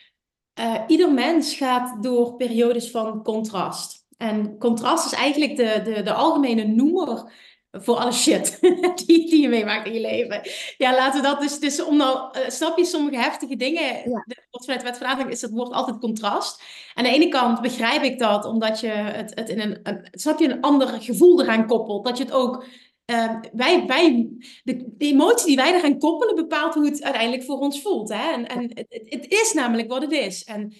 [0.59, 4.05] uh, ieder mens gaat door periodes van contrast.
[4.17, 7.31] En contrast is eigenlijk de, de, de algemene noemer
[7.71, 8.59] voor alle shit
[9.05, 10.41] die, die je meemaakt in je leven.
[10.77, 14.23] Ja, laten we dat dus, dus om nou, uh, snap je, sommige heftige dingen, ja.
[14.25, 16.61] de, vanuit de wet van is het woord altijd contrast.
[16.93, 20.39] Aan de ene kant begrijp ik dat, omdat je het, het in een, een, snap
[20.39, 22.05] je, een ander gevoel eraan koppelt.
[22.05, 22.65] Dat je het ook,
[23.11, 24.29] uh, wij, wij,
[24.63, 28.09] de, emotie die wij eraan koppelen bepaalt hoe het uiteindelijk voor ons voelt.
[28.09, 28.31] Hè?
[28.31, 30.43] En, en het, het is namelijk wat het is.
[30.43, 30.73] En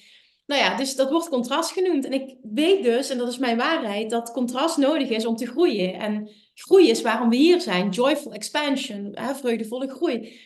[0.45, 2.05] nou ja, dus dat wordt contrast genoemd.
[2.05, 5.45] En ik weet dus, en dat is mijn waarheid, dat contrast nodig is om te
[5.45, 5.93] groeien.
[5.93, 7.89] En groei is waarom we hier zijn.
[7.89, 10.39] Joyful expansion, hè, vreugdevolle groei.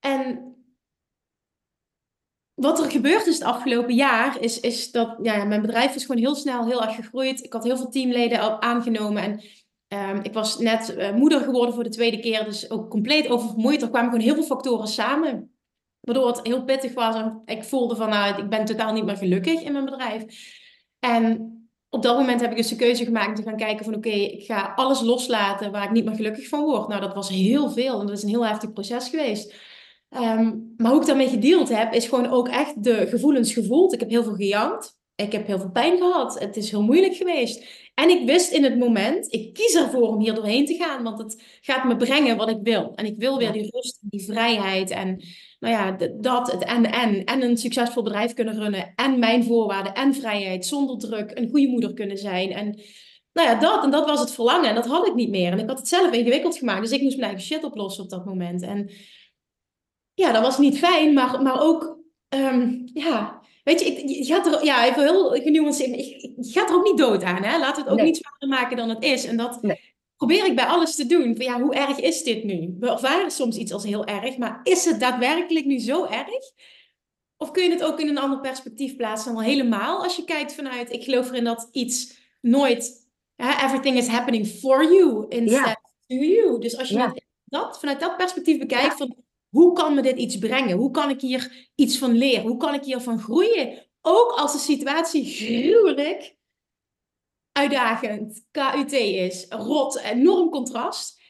[0.00, 0.54] En
[2.54, 6.20] wat er gebeurd is het afgelopen jaar, is, is dat ja, mijn bedrijf is gewoon
[6.20, 7.44] heel snel heel erg gegroeid.
[7.44, 9.42] Ik had heel veel teamleden aangenomen en
[9.92, 13.82] um, ik was net uh, moeder geworden voor de tweede keer, dus ook compleet oververmoeid.
[13.82, 15.50] Er kwamen gewoon heel veel factoren samen.
[16.00, 19.16] Waardoor het heel pittig was en ik voelde van, nou, ik ben totaal niet meer
[19.16, 20.24] gelukkig in mijn bedrijf.
[20.98, 21.52] En
[21.88, 24.08] op dat moment heb ik dus de keuze gemaakt om te gaan kijken van, oké,
[24.08, 26.88] ik ga alles loslaten waar ik niet meer gelukkig van word.
[26.88, 29.54] Nou, dat was heel veel en dat is een heel heftig proces geweest.
[30.08, 33.92] Ehm, maar hoe ik daarmee gedeeld heb, is gewoon ook echt de gevoelens gevoeld.
[33.92, 35.00] Ik heb heel veel gejankt.
[35.14, 36.38] Ik heb heel veel pijn gehad.
[36.38, 37.64] Het is heel moeilijk geweest.
[37.94, 41.18] En ik wist in het moment, ik kies ervoor om hier doorheen te gaan, want
[41.18, 42.92] het gaat me brengen wat ik wil.
[42.94, 45.22] En ik wil weer die rust, die vrijheid en
[45.62, 47.24] nou ja, dat, het en en.
[47.24, 48.92] En een succesvol bedrijf kunnen runnen.
[48.94, 51.38] En mijn voorwaarden en vrijheid zonder druk.
[51.38, 52.52] Een goede moeder kunnen zijn.
[52.52, 52.80] En
[53.32, 53.84] nou ja, dat.
[53.84, 54.68] En dat was het verlangen.
[54.68, 55.52] En dat had ik niet meer.
[55.52, 56.80] En ik had het zelf ingewikkeld gemaakt.
[56.80, 58.62] Dus ik moest mijn eigen shit oplossen op dat moment.
[58.62, 58.90] En
[60.14, 61.98] ja, dat was niet fijn, maar, maar ook,
[62.28, 66.84] um, ja, weet je, je gaat er, ja, even heel genuanceerd, je gaat er ook
[66.84, 67.58] niet dood aan, hè?
[67.58, 69.24] Laat het ook niet zwaarder maken dan het is.
[69.24, 69.60] En dat
[70.16, 71.36] probeer ik bij alles te doen.
[71.36, 72.76] Van, ja, hoe erg is dit nu?
[72.80, 76.50] We ervaren soms iets als heel erg, maar is het daadwerkelijk nu zo erg?
[77.36, 80.02] Of kun je het ook in een ander perspectief plaatsen dan helemaal?
[80.02, 84.92] Als je kijkt vanuit, ik geloof erin dat iets nooit, hè, everything is happening for
[84.92, 86.60] you instead to you.
[86.60, 89.16] Dus als je dat, vanuit dat perspectief bekijkt, van
[89.52, 90.76] hoe kan me dit iets brengen?
[90.76, 92.46] Hoe kan ik hier iets van leren?
[92.46, 93.86] Hoe kan ik hiervan groeien?
[94.00, 96.36] Ook als de situatie gruwelijk
[97.52, 101.20] uitdagend, KUT is, rot, enorm contrast.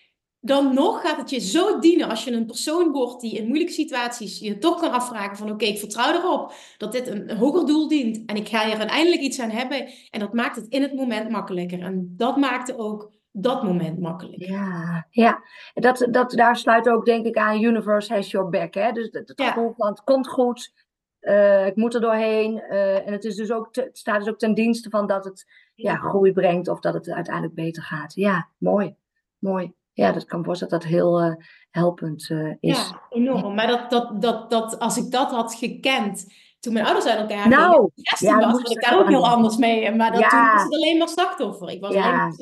[0.41, 3.73] Dan nog gaat het je zo dienen als je een persoon wordt die in moeilijke
[3.73, 7.89] situaties je toch kan afvragen van oké, ik vertrouw erop dat dit een, hoger doel
[7.89, 9.89] dient en ik ga hier uiteindelijk iets aan hebben.
[10.11, 11.81] En dat maakt het in het moment makkelijker.
[11.81, 14.43] En dat maakte ook dat moment makkelijk.
[14.43, 15.43] Ja, ja.
[15.75, 18.75] Dat, dat, daar sluit ook denk ik aan Universe has your back.
[18.75, 18.93] Hè?
[18.93, 20.73] Dus het, het gevoel van het komt goed,
[21.21, 22.65] uh, ik moet er doorheen.
[22.71, 25.45] Uh, en het, is dus ook het staat dus ook ten dienste van dat het
[25.75, 28.15] ja, groei brengt of dat het uiteindelijk beter gaat.
[28.15, 28.97] Ja, mooi.
[29.39, 29.73] Mooi.
[29.93, 31.35] Ja, dat kan voorstellen dat dat heel uh,
[31.71, 32.31] helpend
[32.61, 32.89] is.
[32.89, 33.55] Ja, enorm.
[33.55, 36.27] Maar dat, dat, dat, dat, als ik dat had gekend
[36.63, 39.57] toen mijn ouders uit elkaar nou, gingen, ja, was, was ik daar ook heel anders
[39.57, 39.95] mee.
[39.95, 40.29] Maar dat, ja.
[40.29, 41.71] toen was het alleen maar slachtoffer.
[41.71, 42.03] Ik was ja.
[42.03, 42.33] alleen maar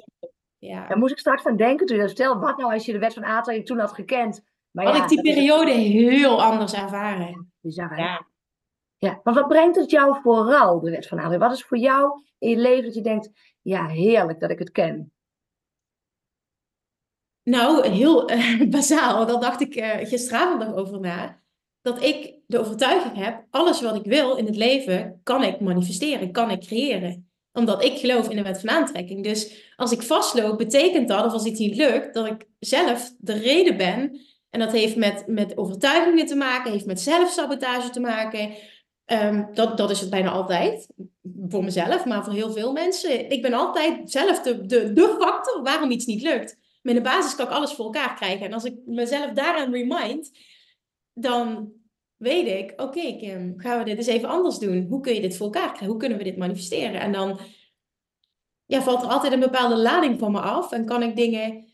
[0.60, 0.86] ja.
[0.86, 3.14] Daar moest ik straks aan denken toen je stel, wat nou als je de wet
[3.14, 4.44] van aantrekking toen had gekend?
[4.70, 7.52] Maar had ik die periode heel anders ervaren.
[7.60, 8.26] Bizar, ja.
[8.98, 9.20] ja.
[9.24, 11.50] Maar wat brengt het jou vooral, de wet van aantrekking?
[11.50, 13.30] Wat is voor jou in je leven dat je denkt,
[13.62, 15.12] ja, heerlijk dat ik het ken?
[17.42, 19.26] Nou, heel uh, bazaal.
[19.26, 21.42] Daar dacht ik uh, gisteravond nog over na.
[21.80, 26.32] Dat ik de overtuiging heb, alles wat ik wil in het leven, kan ik manifesteren,
[26.32, 27.29] kan ik creëren.
[27.52, 29.24] Omdat ik geloof in de wet van aantrekking.
[29.24, 33.32] Dus als ik vastloop, betekent dat, of als iets niet lukt, dat ik zelf de
[33.32, 34.20] reden ben.
[34.50, 38.50] En dat heeft met, met overtuigingen te maken, heeft met zelfsabotage te maken.
[39.06, 40.88] Um, dat, dat is het bijna altijd.
[41.48, 43.30] Voor mezelf, maar voor heel veel mensen.
[43.30, 46.56] Ik ben altijd zelf de, de, de factor waarom iets niet lukt.
[46.82, 48.46] In de basis kan ik alles voor elkaar krijgen.
[48.46, 50.30] En als ik mezelf daaraan remind,
[51.14, 51.72] dan
[52.20, 54.86] weet ik, oké Kim, gaan we dit eens even anders doen.
[54.86, 55.86] Hoe kun je dit voor elkaar krijgen?
[55.86, 57.00] Hoe kunnen we dit manifesteren?
[57.00, 57.40] En dan
[58.66, 60.72] ja, valt er altijd een bepaalde lading van me af.
[60.72, 61.64] En kan ik dingen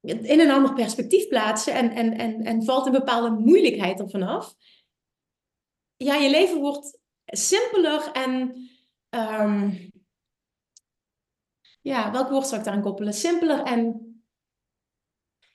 [0.00, 1.74] in een ander perspectief plaatsen.
[1.74, 4.54] En, en, en, en valt een bepaalde moeilijkheid ervan af.
[5.96, 8.54] Ja, je leven wordt simpeler en...
[9.10, 9.90] Um,
[11.80, 13.12] ja, welk woord zou ik daaraan koppelen?
[13.12, 14.06] Simpeler en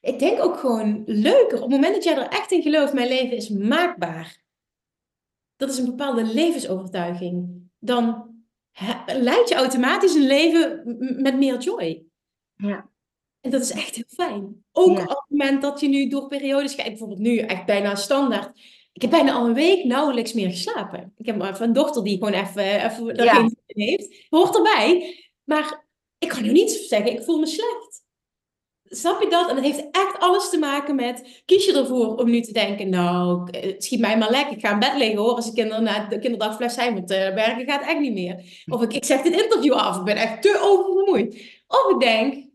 [0.02, 1.58] ik denk ook gewoon leuker.
[1.58, 4.44] Op het moment dat jij er echt in gelooft, mijn leven is maakbaar.
[5.56, 7.62] Dat is een bepaalde levensovertuiging.
[7.80, 8.30] Dan
[9.06, 10.82] leidt je automatisch een leven
[11.22, 12.04] met meer joy.
[12.56, 12.90] Ja.
[13.42, 14.64] En dat is echt heel fijn.
[14.72, 18.60] Ook op het moment dat je nu door periodes gaat, bijvoorbeeld nu echt bijna standaard.
[18.94, 21.14] Ik heb bijna al een week nauwelijks meer geslapen.
[21.18, 23.50] Ik heb even een dochter die gewoon even, even dat ja.
[23.66, 24.26] heeft.
[24.30, 25.18] Hoort erbij.
[25.44, 25.86] Maar
[26.18, 28.01] ik kan nu niet zeggen, ik voel me slecht.
[28.94, 29.50] Snap je dat?
[29.50, 32.90] En dat heeft echt alles te maken met, kies je ervoor om nu te denken,
[32.90, 36.08] nou, schiet mij maar lekker, ik ga in bed liggen hoor, als de kinderen na
[36.08, 38.64] de kinderdagfles zijn, want uh, werken gaat echt niet meer.
[38.66, 41.34] Of ik, ik zeg dit interview af, ik ben echt te oververmoeid.
[41.68, 42.46] Of ik denk,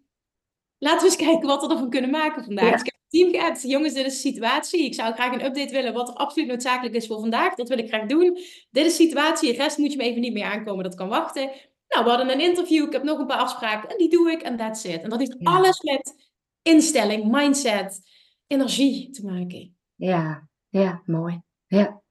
[0.78, 2.72] laten we eens kijken wat we ervan kunnen maken vandaag.
[2.72, 5.44] Dus ik heb het team geappt, jongens, dit is de situatie, ik zou graag een
[5.44, 8.34] update willen wat er absoluut noodzakelijk is voor vandaag, dat wil ik graag doen.
[8.70, 11.08] Dit is de situatie, de rest moet je me even niet meer aankomen, dat kan
[11.08, 11.50] wachten.
[11.88, 14.42] Nou, we hadden een interview, ik heb nog een paar afspraken en die doe ik
[14.42, 15.02] en that's it.
[15.02, 16.25] En dat heeft alles met
[16.66, 18.00] instelling, mindset,
[18.46, 19.76] energie te maken.
[19.94, 21.42] Ja, ja, mooi.
[21.66, 22.02] Ja.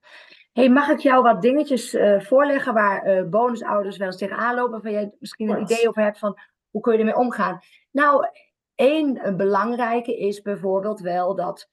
[0.52, 4.82] Hey, mag ik jou wat dingetjes uh, voorleggen waar uh, bonusouders wel eens tegenaan lopen?
[4.82, 6.38] Waar jij misschien een idee over hebt van
[6.70, 7.58] hoe kun je ermee omgaan?
[7.90, 8.26] Nou,
[8.74, 11.68] één belangrijke is bijvoorbeeld wel dat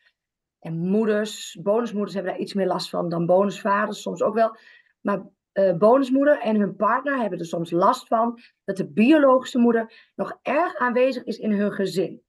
[0.59, 4.57] en moeders, bonusmoeders hebben daar iets meer last van dan bonusvaders, soms ook wel.
[5.01, 5.21] Maar
[5.53, 10.39] uh, bonusmoeder en hun partner hebben er soms last van dat de biologische moeder nog
[10.41, 12.23] erg aanwezig is in hun gezin.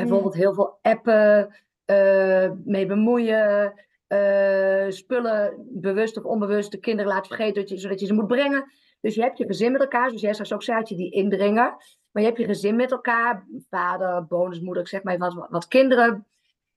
[0.00, 1.54] Bijvoorbeeld heel veel appen,
[1.86, 3.72] uh, mee bemoeien,
[4.08, 8.26] uh, spullen bewust of onbewust de kinderen laten vergeten, dat je, zodat je ze moet
[8.26, 8.72] brengen.
[9.00, 11.76] Dus je hebt je gezin met elkaar, zoals jij straks ook zei, je die indringer.
[12.10, 16.26] Maar je hebt je gezin met elkaar, vader, bonusmoeder, ik zeg maar wat, wat kinderen.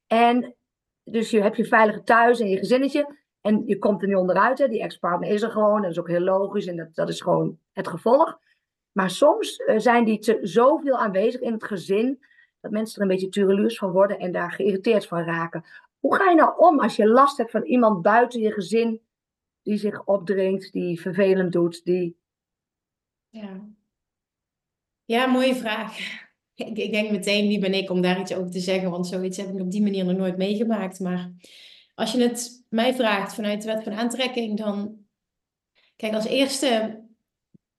[0.08, 0.56] En
[1.04, 3.20] dus je hebt je veilige thuis en je gezinnetje.
[3.42, 4.68] En je komt er niet onderuit, hè.
[4.68, 5.76] die ex-partner is er gewoon.
[5.76, 8.40] En dat is ook heel logisch en dat, dat is gewoon het gevolg.
[8.92, 12.20] Maar soms uh, zijn die te, zoveel aanwezig in het gezin
[12.62, 15.66] dat mensen er een beetje tureluurs van worden en daar geïrriteerd van raken.
[16.00, 19.02] Hoe ga je nou om als je last hebt van iemand buiten je gezin
[19.62, 22.20] die zich opdringt, die vervelend doet, die...
[23.30, 23.70] Ja,
[25.06, 25.98] ja mooie vraag.
[26.54, 29.38] Ik, ik denk meteen, wie ben ik om daar iets over te zeggen, want zoiets
[29.38, 31.00] heb ik op die manier nog nooit meegemaakt.
[31.00, 31.32] Maar
[31.96, 35.00] als je het mij vraagt vanuit de wet van aantrekking, dan...
[35.96, 37.02] Kijk, als eerste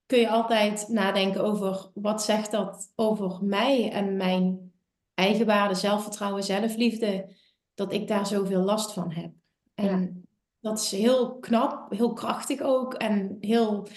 [0.07, 4.71] kun je altijd nadenken over wat zegt dat over mij en mijn
[5.14, 7.36] eigenwaarde, zelfvertrouwen, zelfliefde,
[7.74, 9.32] dat ik daar zoveel last van heb.
[9.74, 10.26] En
[10.60, 13.88] dat is heel knap, heel krachtig ook en heel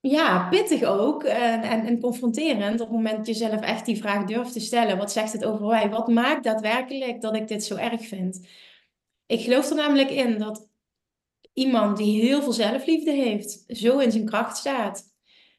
[0.00, 3.96] ja, pittig ook en, en, en, confronterend op het moment dat je zelf echt die
[3.96, 4.98] vraag durft te stellen.
[4.98, 5.90] Wat zegt het over mij?
[5.90, 8.46] Wat maakt daadwerkelijk dat ik dit zo erg vind?
[9.26, 10.68] Ik geloof er namelijk in dat
[11.52, 15.04] iemand die heel veel zelfliefde heeft, zo in zijn kracht staat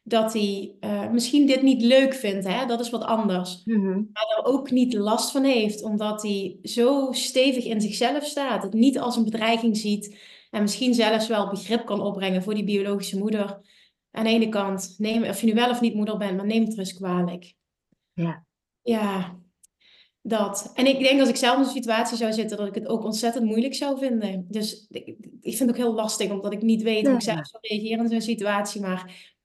[0.10, 2.66] dat hij uh, misschien dit niet leuk vindt, hè?
[2.66, 3.62] dat is wat anders.
[3.66, 3.89] Mhm.
[3.89, 8.74] Maar er ook niet last van heeft, omdat hij zo stevig in zichzelf staat, het
[8.74, 10.18] niet als een bedreiging ziet
[10.51, 13.62] en misschien zelfs wel begrip kan opbrengen voor die biologische moeder.
[14.12, 16.66] Aan de ene kant, neem, of je nu wel of niet moeder bent, maar neem
[16.66, 17.53] het eens kwalijk.
[18.14, 18.45] Ja.
[18.82, 19.39] Ja,
[20.22, 20.72] dat.
[20.76, 23.03] En ik denk als ik zelf in een situatie zou zitten, dat ik het ook
[23.03, 24.45] ontzettend moeilijk zou vinden.
[24.49, 25.07] Dus ik,
[25.41, 28.03] ik vind het ook heel lastig, omdat ik niet weet hoe ik zelf zou reageren
[28.03, 28.82] in zo'n situatie.
[28.82, 29.38] Maar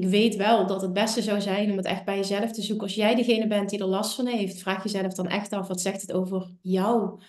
[0.00, 2.86] ik weet wel dat het beste zou zijn om het echt bij jezelf te zoeken.
[2.86, 5.80] Als jij degene bent die er last van heeft, vraag jezelf dan echt af, wat
[5.80, 7.20] zegt het over jou?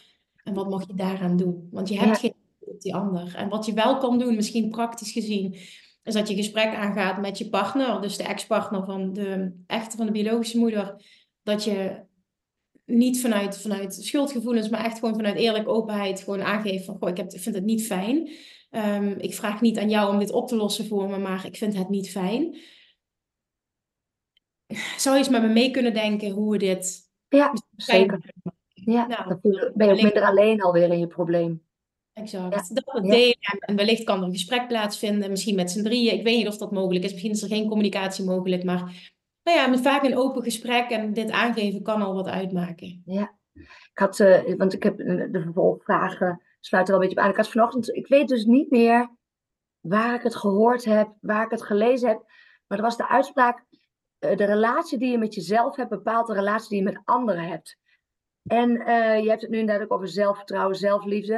[0.44, 1.68] En wat mag je daaraan doen?
[1.72, 3.36] Want je hebt geen op die ander.
[3.36, 5.56] En wat je wel kan doen, misschien praktisch gezien,
[6.04, 10.06] is dat je gesprek aangaat met je partner, dus de ex-partner van de echte van
[10.06, 11.06] de biologische moeder,
[11.44, 12.08] dat je
[12.86, 17.18] niet vanuit, vanuit schuldgevoelens, maar echt gewoon vanuit eerlijke openheid gewoon aangeeft van, goh, ik,
[17.18, 18.30] heb, ik vind het niet fijn.
[18.70, 21.58] Um, ik vraag niet aan jou om dit op te lossen voor me, maar ik
[21.58, 22.58] vind het niet fijn.
[24.98, 28.20] Zou je eens met me mee kunnen denken hoe we dit Ja, zeker.
[28.74, 29.40] Ja, nou, dan
[29.74, 31.68] ben je ook minder alleen alweer in je probleem.
[32.14, 32.76] Exact.
[32.76, 36.14] Dat we delen en wellicht kan er een gesprek plaatsvinden, misschien met z'n drieën.
[36.14, 37.12] Ik weet niet of dat mogelijk is.
[37.12, 39.14] Misschien is er geen communicatie mogelijk, maar
[39.44, 43.02] nou ja, met vaak een open gesprek en dit aangeven kan al wat uitmaken.
[43.06, 47.24] Ja, ik had, uh, want ik heb de vervolgvragen sluiten er wel een beetje op
[47.24, 47.30] aan.
[47.30, 49.18] Ik had vanochtend, ik weet dus niet meer
[49.80, 52.24] waar ik het gehoord heb, waar ik het gelezen heb,
[52.68, 53.66] maar er was de uitspraak,
[54.20, 57.44] uh, de relatie die je met jezelf hebt bepaalt de relatie die je met anderen
[57.44, 57.78] hebt.
[58.44, 61.36] En uh, je hebt het nu inderdaad ook over zelfvertrouwen, zelfliefde.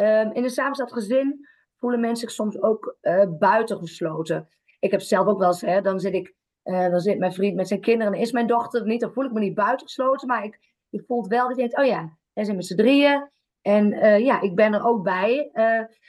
[0.00, 4.48] Um, in een samengesteld gezin voelen mensen zich soms ook uh, buitengesloten.
[4.78, 7.68] Ik heb zelf ook wel eens, hè, dan zit ik, dan zit mijn vriend met
[7.68, 10.58] zijn kinderen en is mijn dochter niet, dan voel ik me niet buitengesloten, maar ik,
[11.06, 13.30] voel wel dat je denkt, oh ja, wij zijn met z'n drieën
[13.66, 15.50] en uh, ja, ik ben er ook bij.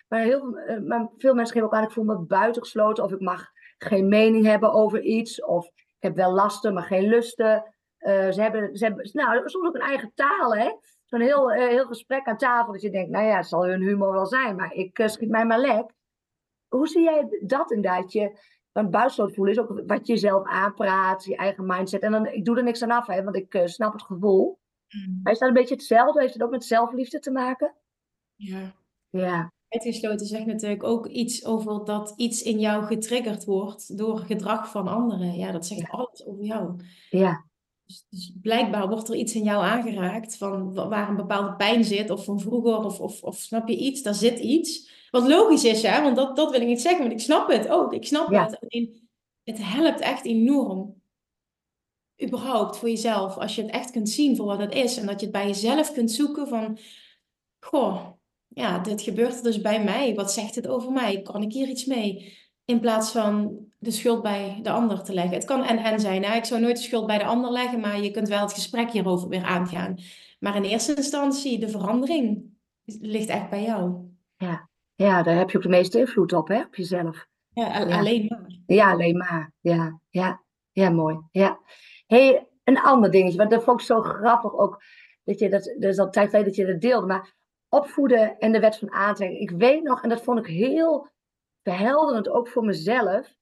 [0.08, 3.46] maar, heel, maar veel mensen geven ook aan, ik voel me buitengesloten of ik mag
[3.78, 7.74] geen mening hebben over iets of ik heb wel lasten, maar geen lusten.
[8.00, 10.72] ze, hebben, ze hebben nou, soms ook een eigen taal, hè
[11.08, 12.72] zo'n heel, heel gesprek aan tafel.
[12.74, 15.46] Dat je denkt, nou ja, het zal hun humor wel zijn, maar ik schiet mij
[15.46, 15.92] maar lek.
[16.68, 18.12] Hoe zie jij dat inderdaad?
[18.12, 18.40] Je,
[18.72, 22.02] want buitenstoot voelen is ook wat je jezelf aanpraat, je eigen mindset.
[22.02, 24.60] En dan, ik doe er niks aan af, hè, want ik snap het gevoel.
[24.90, 25.20] Mm.
[25.24, 26.22] Maar is dat een beetje hetzelfde?
[26.22, 27.74] Heeft het ook met zelfliefde te maken?
[28.36, 28.76] Ja.
[29.10, 29.52] Ja.
[29.70, 34.88] Uitgesloten zegt natuurlijk ook iets over dat iets in jou getriggerd wordt door gedrag van
[34.88, 35.36] anderen.
[35.36, 36.76] Ja, dat zegt alles over jou.
[37.10, 37.46] Ja.
[37.86, 42.10] Dus, dus, blijkbaar wordt er iets in jou aangeraakt van waar een bepaalde pijn zit,
[42.10, 44.92] of van vroeger, of, of, of snap je iets, daar zit iets.
[45.10, 47.68] Wat logisch is, hè, want dat, dat wil ik niet zeggen, want ik snap het
[47.68, 48.60] ook, ik snap het.
[48.60, 49.10] Alleen,
[49.44, 51.02] het helpt echt enorm,
[52.24, 55.20] überhaupt voor jezelf, als je het echt kunt zien voor wat het is en dat
[55.20, 56.78] je het bij jezelf kunt zoeken van,
[57.60, 58.06] goh,
[58.48, 61.68] ja, dit gebeurt er dus bij mij, wat zegt het over mij, kan ik hier
[61.68, 62.38] iets mee?
[62.66, 65.34] In plaats van de schuld bij de ander te leggen.
[65.34, 66.24] Het kan en-en zijn.
[66.24, 66.36] Hè?
[66.36, 68.92] Ik zou nooit de schuld bij de ander leggen, maar je kunt wel het gesprek
[68.92, 69.96] hierover weer aangaan.
[70.40, 72.44] Maar in eerste instantie, de verandering
[72.86, 73.96] ligt echt bij jou.
[74.38, 76.62] Ja, ja daar heb je ook de meeste invloed op, hè?
[76.62, 77.28] op jezelf.
[77.50, 78.60] Ja, alleen maar.
[78.66, 79.54] Ja, alleen maar.
[79.62, 81.20] Ja, ja, ja mooi.
[81.32, 81.60] Ja.
[82.08, 84.84] Hey, een ander dingetje, want dat vond ik zo grappig ook.
[85.24, 87.34] Dat je dat, dat is al tijd geleden dat je dat deelde, maar
[87.70, 89.40] opvoeden en de wet van aantrekking.
[89.40, 91.10] Ik weet nog, en dat vond ik heel
[91.64, 93.36] verhelderend ook voor mezelf.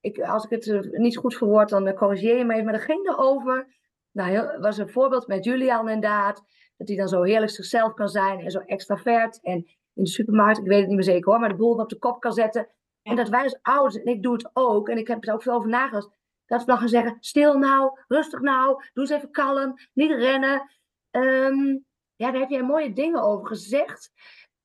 [0.00, 2.64] Ik, als ik het eh, niet goed verwoord, dan eh, corrigeer je me even.
[2.64, 3.66] Maar dat ging erover.
[4.12, 6.42] Nou, was een voorbeeld met Julian inderdaad.
[6.76, 9.40] Dat hij dan zo heerlijk zichzelf kan zijn en zo extravert.
[9.42, 11.88] En in de supermarkt, ik weet het niet meer zeker hoor, maar de boel op
[11.88, 12.68] de kop kan zetten.
[13.02, 15.42] En dat wij als ouders, en ik doe het ook, en ik heb er ook
[15.42, 16.08] veel over nagedacht.
[16.46, 20.70] Dat we dan gaan zeggen, stil nou, rustig nou, doe eens even kalm, niet rennen.
[21.10, 21.84] Um,
[22.16, 24.12] ja, daar heb jij mooie dingen over gezegd.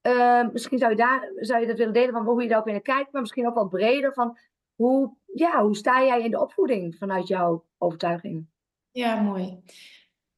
[0.02, 2.68] Uh, misschien zou je, daar, zou je dat willen delen van hoe je daar ook
[2.68, 4.38] in kijkt, maar misschien ook wat breder van
[4.76, 8.48] hoe, ja, hoe sta jij in de opvoeding vanuit jouw overtuiging?
[8.92, 9.60] Ja, mooi.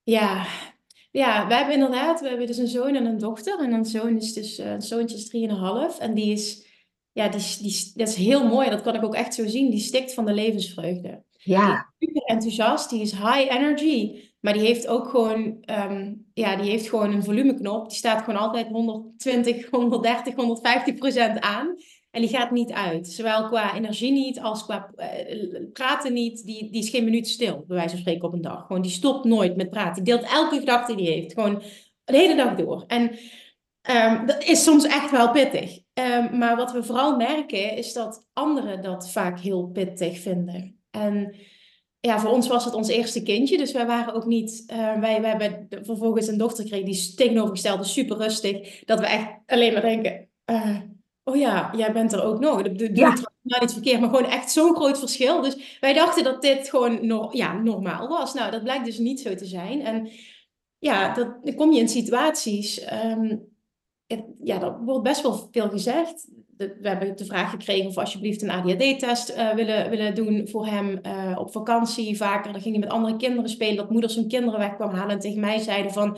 [0.03, 0.45] Ja,
[1.11, 3.59] ja, wij hebben inderdaad, we hebben dus een zoon en een dochter.
[3.59, 5.99] En een zoon is dus, uh, een zoontje is drieënhalf.
[5.99, 6.67] En die is,
[7.11, 8.69] ja, die, die, dat is heel mooi.
[8.69, 9.69] Dat kan ik ook echt zo zien.
[9.69, 11.23] Die stikt van de levensvreugde.
[11.43, 11.93] Ja.
[11.97, 14.29] Die is super enthousiast, die is high energy.
[14.39, 17.89] Maar die heeft ook gewoon, um, ja, die heeft gewoon een volumeknop.
[17.89, 21.75] Die staat gewoon altijd 120, 130, 150 procent aan.
[22.11, 23.07] En die gaat niet uit.
[23.07, 26.45] Zowel qua energie niet als qua uh, praten niet.
[26.45, 28.65] Die, die is geen minuut stil, bij wijze van spreken, op een dag.
[28.65, 30.03] Gewoon, die stopt nooit met praten.
[30.03, 31.33] Die deelt elke gedachte die hij heeft.
[31.33, 31.61] Gewoon
[32.03, 32.83] de hele dag door.
[32.87, 33.01] En
[33.91, 35.79] um, dat is soms echt wel pittig.
[35.93, 40.80] Um, maar wat we vooral merken, is dat anderen dat vaak heel pittig vinden.
[40.91, 41.35] En
[41.99, 43.57] ja, voor ons was het ons eerste kindje.
[43.57, 44.63] Dus wij waren ook niet.
[44.67, 48.83] Uh, wij, wij hebben vervolgens een dochter gekregen die tegenovergestelde, super rustig.
[48.85, 50.29] Dat we echt alleen maar denken.
[50.45, 50.77] Uh,
[51.23, 52.61] oh ja, jij bent er ook nog.
[52.61, 52.89] Dat doe
[53.41, 55.41] nou niet verkeerd, maar gewoon echt zo'n groot verschil.
[55.41, 58.33] Dus wij dachten dat dit gewoon no ja, normaal was.
[58.33, 59.81] Nou, dat blijkt dus niet zo te zijn.
[59.81, 60.09] En
[60.77, 62.93] ja, dat, dan kom je in situaties.
[63.05, 63.49] Um,
[64.07, 66.27] het, ja, er wordt best wel veel gezegd.
[66.57, 70.99] We hebben de vraag gekregen of alsjeblieft een ADHD-test uh, willen, willen doen voor hem
[71.05, 72.17] uh, op vakantie.
[72.17, 75.15] Vaker, dan ging hij met andere kinderen spelen, dat moeders hun kinderen weg kwam halen
[75.15, 76.17] en tegen mij zeiden van...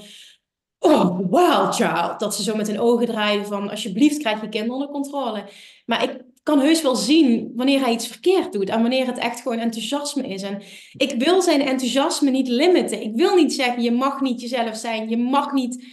[0.79, 2.19] Oh, wow, child.
[2.19, 5.43] Dat ze zo met hun ogen draaien van alsjeblieft krijg je kinderen onder controle.
[5.85, 9.41] Maar ik kan heus wel zien wanneer hij iets verkeerd doet en wanneer het echt
[9.41, 10.41] gewoon enthousiasme is.
[10.41, 10.61] En
[10.97, 13.01] ik wil zijn enthousiasme niet limiten.
[13.01, 15.85] Ik wil niet zeggen je mag niet jezelf zijn, je mag niet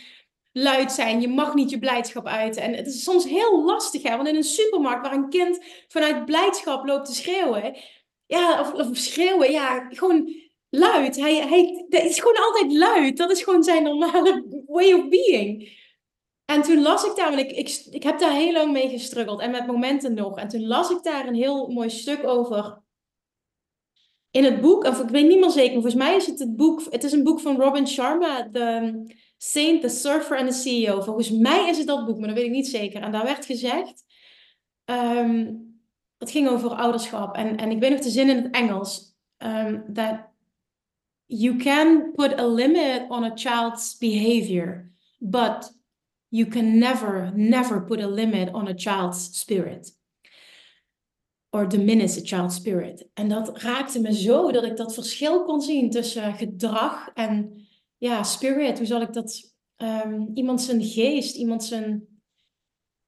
[0.53, 2.63] luid zijn, je mag niet je blijdschap uiten.
[2.63, 4.17] En het is soms heel lastig, hè?
[4.17, 7.77] want in een supermarkt waar een kind vanuit blijdschap loopt te schreeuwen,
[8.27, 10.35] ja, of, schreeuwen, ja, gewoon
[10.69, 11.17] luid.
[11.17, 13.17] Hij, hij, dat is gewoon altijd luid.
[13.17, 15.79] Dat is gewoon zijn normale way of being.
[16.45, 19.41] En toen las ik daar, want ik, ik, ik heb daar heel lang mee gestruggeld
[19.41, 20.39] en met momenten nog.
[20.39, 22.83] En toen las ik daar een heel mooi stuk over.
[24.31, 26.83] in het boek, of ik weet niet meer zeker, volgens mij is het het boek,
[26.91, 28.49] het is een boek van Robin Sharma,
[29.43, 31.01] Saint, The Surfer and the CEO.
[31.01, 33.03] Volgens mij is het dat boek, maar dat weet ik niet zeker.
[33.03, 34.05] En daar werd gezegd,
[34.85, 35.55] ehm,
[36.19, 37.37] het ging over ouderschap.
[37.37, 40.29] En, en ik weet nog de zin in het Engels, um, that
[41.27, 45.73] you can put a limit on a child's behavior, but
[46.29, 49.99] you can never, never put a limit on a child's spirit
[51.51, 53.09] or diminish a child's spirit.
[53.15, 57.60] En dat raakte me zo dat ik dat verschil kon zien tussen gedrag en
[58.01, 58.79] ja, spirit.
[58.79, 59.55] Hoe zal ik dat?
[59.77, 62.09] Um, iemand zijn geest, iemand zijn.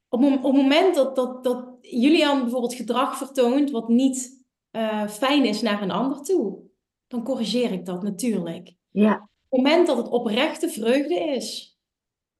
[0.09, 4.45] Op, op het moment dat, dat, dat Julian bijvoorbeeld gedrag vertoont wat niet
[4.77, 6.59] uh, fijn is naar een ander toe,
[7.07, 8.75] dan corrigeer ik dat natuurlijk.
[8.91, 9.15] Ja.
[9.49, 11.79] Op het moment dat het oprechte vreugde is,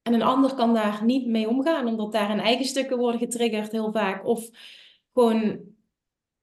[0.03, 3.73] en een ander kan daar niet mee omgaan, omdat daar een eigen stukken worden getriggerd
[3.73, 4.49] heel vaak, of
[5.13, 5.61] gewoon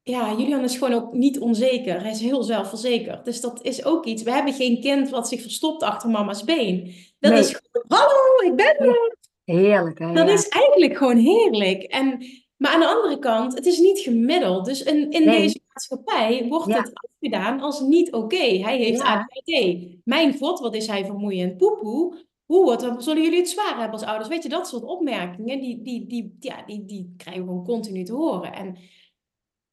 [0.09, 2.01] ja, Julian is gewoon ook niet onzeker.
[2.01, 3.25] Hij is heel zelfverzekerd.
[3.25, 4.23] Dus dat is ook iets.
[4.23, 6.93] We hebben geen kind wat zich verstopt achter mama's been.
[7.19, 9.17] Dat is gewoon, hallo, ik ben er.
[9.43, 10.13] Heerlijk, hè?
[10.13, 11.83] Dat is eigenlijk gewoon heerlijk.
[11.83, 12.25] En,
[12.57, 14.65] maar aan de andere kant, het is niet gemiddeld.
[14.65, 18.57] Dus in, in deze maatschappij wordt het afgedaan als niet oké.
[18.57, 19.13] Hij heeft ja.
[19.13, 19.77] ADHD.
[20.03, 21.57] Mijn god, wat is hij vermoeiend.
[21.57, 22.27] Poepoe.
[22.45, 24.29] Hoe wat, zullen jullie het zwaar hebben als ouders?
[24.29, 28.03] Weet je, dat soort opmerkingen, die, die, die, ja, die, die krijgen we gewoon continu
[28.03, 28.53] te horen.
[28.53, 28.77] En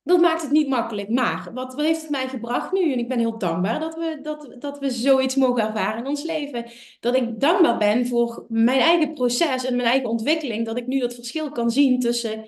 [0.07, 1.09] dat maakt het niet makkelijk.
[1.09, 2.93] Maar wat, wat heeft het mij gebracht nu?
[2.93, 6.23] En ik ben heel dankbaar dat we, dat, dat we zoiets mogen ervaren in ons
[6.23, 6.65] leven.
[7.01, 10.67] Dat ik dankbaar ben voor mijn eigen proces en mijn eigen ontwikkeling.
[10.67, 12.47] Dat ik nu dat verschil kan zien tussen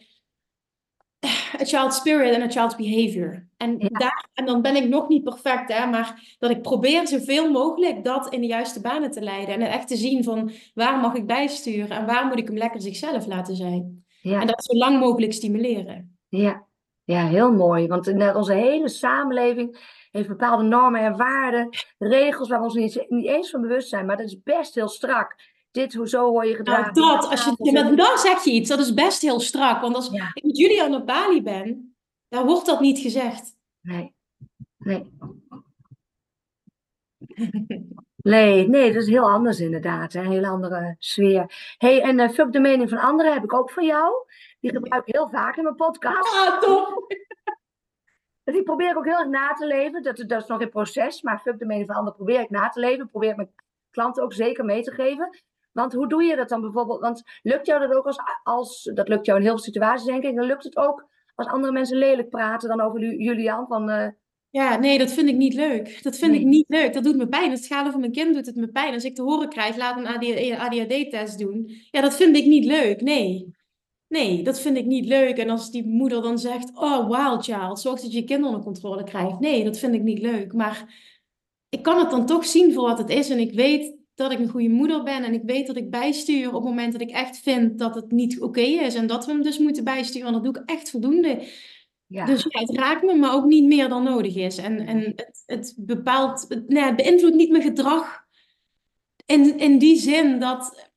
[1.61, 3.48] a child's spirit en a child's behavior.
[3.56, 7.50] En, daar, en dan ben ik nog niet perfect, hè, maar dat ik probeer zoveel
[7.50, 9.54] mogelijk dat in de juiste banen te leiden.
[9.54, 12.80] En echt te zien van waar mag ik bijsturen en waar moet ik hem lekker
[12.80, 14.04] zichzelf laten zijn.
[14.20, 14.40] Ja.
[14.40, 16.18] En dat zo lang mogelijk stimuleren.
[16.28, 16.68] Ja,
[17.12, 17.86] ja, heel mooi.
[17.86, 19.78] Want onze hele samenleving
[20.11, 24.06] heeft bepaalde normen en waarden, regels waar we ons niet, niet eens van bewust zijn.
[24.06, 25.36] Maar dat is best heel strak.
[25.70, 26.92] Dit, hoe zo hoor je gedragen.
[26.94, 29.80] Nou, dat, als je, ja, dan zeg je iets, dat is best heel strak.
[29.80, 31.96] Want als ik met Julian op Bali ben,
[32.28, 33.56] dan wordt dat niet gezegd.
[33.80, 34.14] Nee,
[34.78, 35.11] nee.
[38.16, 40.14] Nee, nee, dat is heel anders inderdaad.
[40.14, 41.74] Een hele andere sfeer.
[41.78, 44.12] hey, en uh, fuck de mening van anderen heb ik ook van jou.
[44.61, 46.34] Die gebruik ik heel vaak in mijn podcast.
[46.34, 47.06] Ah, top!
[48.44, 50.02] Dus die probeer ik ook heel erg na te leven.
[50.02, 52.68] Dat, dat is nog in proces, maar fuck de mening van anderen probeer ik na
[52.68, 53.09] te leven.
[53.09, 53.52] Probeer ik mijn
[53.90, 55.38] klanten ook zeker mee te geven.
[55.72, 57.00] Want hoe doe je dat dan bijvoorbeeld?
[57.00, 60.24] Want lukt jou dat ook als, als dat lukt jou in heel veel situaties denk
[60.24, 63.90] ik, dan lukt het ook als andere mensen lelijk praten dan over Julian van...
[63.90, 64.06] Uh,
[64.50, 66.02] ja, nee, dat vind ik niet leuk.
[66.02, 66.92] Dat vind ik niet leuk.
[66.92, 67.50] Dat doet me pijn.
[67.50, 68.94] Het gaat over mijn kind, doet het me pijn.
[68.94, 71.70] Als ik te horen krijg, laat een ADHD-test doen.
[71.90, 73.00] Ja, dat vind ik niet leuk.
[73.00, 73.56] Nee.
[74.09, 75.36] Nee, dat vind ik niet leuk.
[75.36, 78.61] En als die moeder dan zegt: Oh, wild child, zorg dat je je kind onder
[78.61, 79.40] controle krijgt.
[79.40, 80.52] Nee, dat vind ik niet leuk.
[80.52, 80.94] Maar
[81.68, 83.30] ik kan het dan toch zien voor wat het is.
[83.30, 85.24] En ik weet dat ik een goede moeder ben.
[85.24, 88.11] En ik weet dat ik bijstuur op het moment dat ik echt vind dat het
[88.11, 88.94] niet oké is.
[88.94, 90.26] En dat we hem dus moeten bijsturen.
[90.26, 91.42] En dat doe ik echt voldoende.
[92.06, 92.24] Ja.
[92.24, 94.56] Dus ja, het raakt me, maar ook niet meer dan nodig is.
[94.59, 98.26] En, en het, het bepaalt, het, nee, het beïnvloedt niet mijn gedrag.
[99.26, 100.88] In, in die zin dat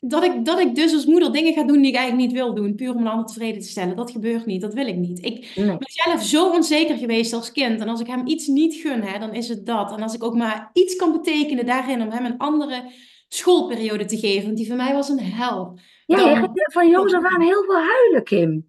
[0.00, 2.54] dat ik, dat ik dus als moeder dingen ga doen die ik eigenlijk niet wil
[2.54, 3.96] doen, puur om een ander tevreden te stellen.
[3.96, 5.24] Dat gebeurt niet, dat wil ik niet.
[5.24, 7.80] Ik ben zelf zo onzeker geweest als kind.
[7.80, 9.92] En als ik hem iets niet gun, hè, dan is het dat.
[9.92, 12.92] En als ik ook maar iets kan betekenen daarin om hem een andere
[13.28, 15.78] schoolperiode te geven, want die voor mij was een hel.
[16.06, 16.28] Ja, dan...
[16.28, 18.66] je gaat van af aan heel veel huilen, Kim.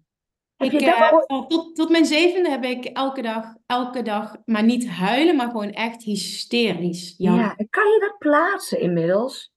[0.56, 4.64] Heb ik, je dat tot, tot mijn zevende heb ik elke dag, elke dag, maar
[4.64, 7.14] niet huilen, maar gewoon echt hysterisch.
[7.18, 9.52] Ja kan je dat plaatsen inmiddels?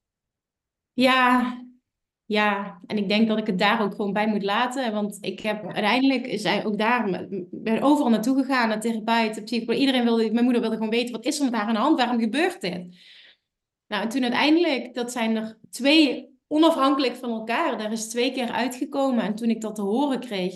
[0.94, 1.58] Ja,
[2.26, 4.94] ja, en ik denk dat ik het daar ook gewoon bij moet laten.
[4.94, 9.80] Want ik heb uiteindelijk is hij ook daar, ben overal naartoe gegaan, naar therapeut, psycholoog.
[9.80, 11.98] Iedereen wilde, mijn moeder wilde gewoon weten, wat is er met haar aan de hand?
[11.98, 12.96] Waarom gebeurt dit?
[13.88, 17.78] Nou, en toen uiteindelijk, dat zijn er twee onafhankelijk van elkaar.
[17.78, 19.24] Daar is twee keer uitgekomen.
[19.24, 20.56] En toen ik dat te horen kreeg,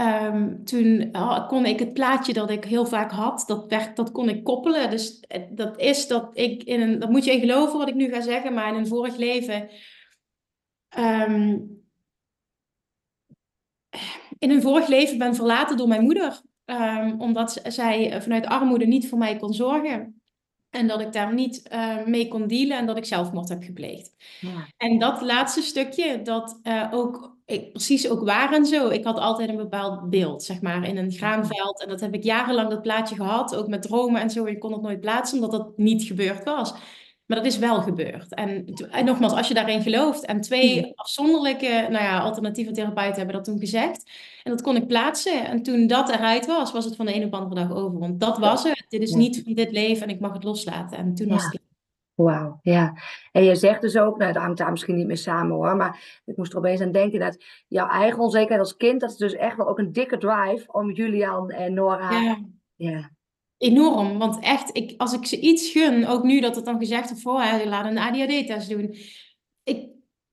[0.00, 4.12] um, toen oh, kon ik het plaatje dat ik heel vaak had, dat, werd, dat
[4.12, 4.90] kon ik koppelen.
[4.90, 7.94] Dus eh, dat is dat ik in een, dat moet je in geloven wat ik
[7.94, 9.68] nu ga zeggen, maar in een vorig leven
[10.98, 11.78] um,
[14.38, 16.40] in een vorig leven ben verlaten door mijn moeder.
[16.64, 20.20] Um, omdat zij vanuit armoede niet voor mij kon zorgen.
[20.70, 24.12] En dat ik daar niet uh, mee kon dealen en dat ik zelfmoord heb gepleegd.
[24.40, 24.66] Ja.
[24.76, 28.88] En dat laatste stukje, dat uh, ook ik, precies ook waar en zo.
[28.88, 31.82] Ik had altijd een bepaald beeld, zeg maar, in een graanveld.
[31.82, 34.48] En dat heb ik jarenlang dat plaatje gehad, ook met dromen en zo.
[34.48, 36.74] Je kon het nooit plaatsen, omdat dat niet gebeurd was.
[37.26, 38.34] Maar dat is wel gebeurd.
[38.34, 40.24] En, en nogmaals, als je daarin gelooft.
[40.24, 44.10] En twee afzonderlijke nou ja, alternatieve therapeuten hebben dat toen gezegd.
[44.42, 45.46] En dat kon ik plaatsen.
[45.46, 47.98] En toen dat eruit was, was het van de een op de andere dag over.
[47.98, 48.84] Want dat was het.
[48.88, 50.98] Dit is niet van dit leven en ik mag het loslaten.
[50.98, 51.60] En toen was het
[52.22, 52.96] Wauw, ja.
[53.32, 56.20] En je zegt dus ook, nou, dat hangt daar misschien niet meer samen hoor, maar
[56.24, 59.32] ik moest er opeens aan denken dat jouw eigen onzekerheid als kind, dat is dus
[59.32, 62.20] echt wel ook een dikke drive om Julian en Nora.
[62.20, 62.38] Ja.
[62.76, 63.10] ja.
[63.58, 67.08] Enorm, want echt, ik, als ik ze iets gun, ook nu dat het dan gezegd
[67.08, 68.94] wordt voor, hè, laat een ADHD-test doen.
[69.62, 69.88] Ik,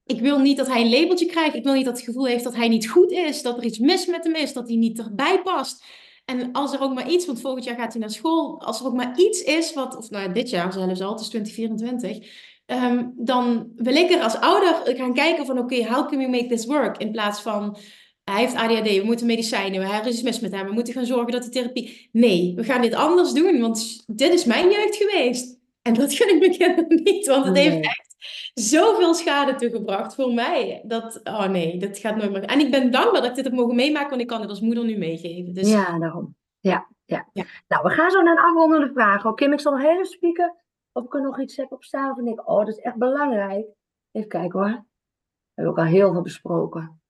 [0.05, 1.55] ik wil niet dat hij een labeltje krijgt.
[1.55, 3.77] Ik wil niet dat het gevoel heeft dat hij niet goed is, dat er iets
[3.77, 5.85] mis met hem is, dat hij niet erbij past.
[6.29, 8.85] En als er ook maar iets, want volgend jaar gaat hij naar school, als er
[8.85, 12.29] ook maar iets is wat, of nou dit jaar zelfs al, het is 2024,
[12.65, 16.47] ehm, dan wil ik er als ouder gaan kijken van oké, how can we make
[16.47, 16.97] this work?
[16.97, 17.77] In plaats van,
[18.23, 21.05] hij heeft ADHD, we moeten medicijnen, er is iets mis met hem, we moeten gaan
[21.05, 22.09] zorgen dat hij therapie...
[22.11, 25.57] Nee, we gaan dit anders doen, want dit is mijn jeugd geweest.
[25.81, 28.06] En dat gun ik mijn kinderen niet, want het heeft echt
[28.53, 30.83] zoveel schade toegebracht voor mij.
[30.85, 32.43] Dat, oh nee, dat gaat nooit meer.
[32.43, 34.61] En ik ben dankbaar dat ik dit heb mogen meemaken, want ik kan het als
[34.61, 35.53] moeder nu meegeven.
[35.53, 35.69] Dus...
[35.69, 36.35] Ja, daarom.
[36.59, 37.45] Ja, ja, ja.
[37.67, 39.25] Nou, we gaan zo naar een afrondende vraag.
[39.25, 40.55] Oké, Kim, ik zal nog heel even spieken
[40.91, 42.15] of ik er nog iets heb op staan.
[42.15, 43.67] Van ik, oh, dat is echt belangrijk.
[44.11, 44.69] Even kijken hoor.
[44.69, 47.01] We hebben ook al heel veel besproken.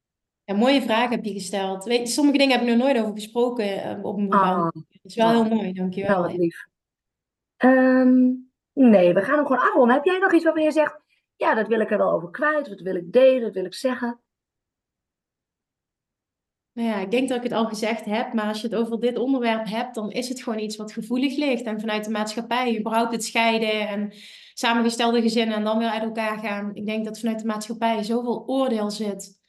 [0.43, 1.84] Ja, mooie vragen heb je gesteld.
[1.84, 4.99] Weet, sommige dingen heb ik nog nooit over gesproken uh, op een bepaalde ah, Het
[5.03, 6.22] is wel heel mooi, dankjewel.
[6.22, 6.66] Wel lief.
[7.58, 8.47] Um,
[8.80, 9.95] Nee, we gaan hem gewoon afronden.
[9.95, 10.99] Heb jij nog iets waarvan je zegt,
[11.36, 13.73] ja, dat wil ik er wel over kwijt, dat wil ik delen, dat wil ik
[13.73, 14.21] zeggen?
[16.73, 18.99] Nou ja, ik denk dat ik het al gezegd heb, maar als je het over
[18.99, 21.63] dit onderwerp hebt, dan is het gewoon iets wat gevoelig ligt.
[21.63, 24.13] En vanuit de maatschappij, überhaupt het scheiden en
[24.53, 26.75] samengestelde gezinnen en dan weer uit elkaar gaan.
[26.75, 29.39] Ik denk dat vanuit de maatschappij zoveel oordeel zit.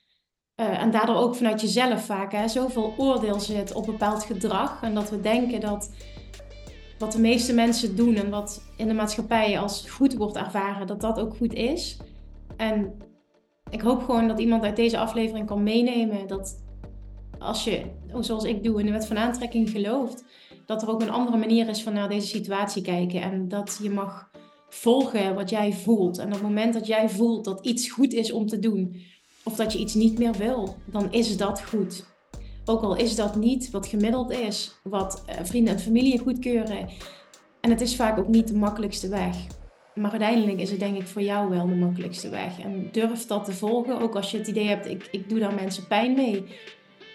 [0.57, 4.83] Uh, en daardoor ook vanuit jezelf vaak, hè, zoveel oordeel zit op bepaald gedrag.
[4.83, 5.91] En dat we denken dat
[6.99, 11.01] wat de meeste mensen doen en wat in de maatschappij als goed wordt ervaren, dat
[11.01, 11.97] dat ook goed is.
[12.57, 12.93] En
[13.71, 16.63] ik hoop gewoon dat iemand uit deze aflevering kan meenemen dat
[17.39, 17.83] als je,
[18.21, 20.25] zoals ik doe, in de wet van aantrekking gelooft,
[20.67, 23.23] dat er ook een andere manier is van naar deze situatie kijken.
[23.23, 24.31] En dat je mag
[24.69, 26.19] volgen wat jij voelt.
[26.19, 29.03] En op het moment dat jij voelt dat iets goed is om te doen,
[29.45, 32.05] of dat je iets niet meer wil, dan is dat goed.
[32.69, 36.89] Ook al is dat niet wat gemiddeld is, wat eh, vrienden en familie goedkeuren.
[37.61, 39.37] En het is vaak ook niet de makkelijkste weg.
[39.95, 42.61] Maar uiteindelijk is het denk ik voor jou wel de makkelijkste weg.
[42.61, 45.55] En durf dat te volgen, ook als je het idee hebt, ik, ik doe daar
[45.55, 46.45] mensen pijn mee.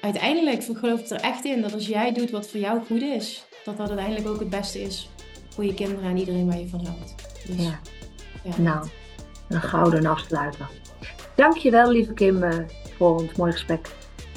[0.02, 3.46] Uiteindelijk geloof ik er echt in dat als jij doet wat voor jou goed is,
[3.66, 5.10] dat dat uiteindelijk ook het beste is
[5.50, 7.16] voor je kinderen en iedereen waar je van houdt.
[7.48, 7.80] Dus, ja.
[8.44, 8.62] ja.
[8.62, 8.88] Nou,
[9.50, 10.70] een gouden afsluiter.
[11.36, 12.58] Dankjewel lieve Kim eh,
[12.98, 13.90] voor ons mooi gesprek.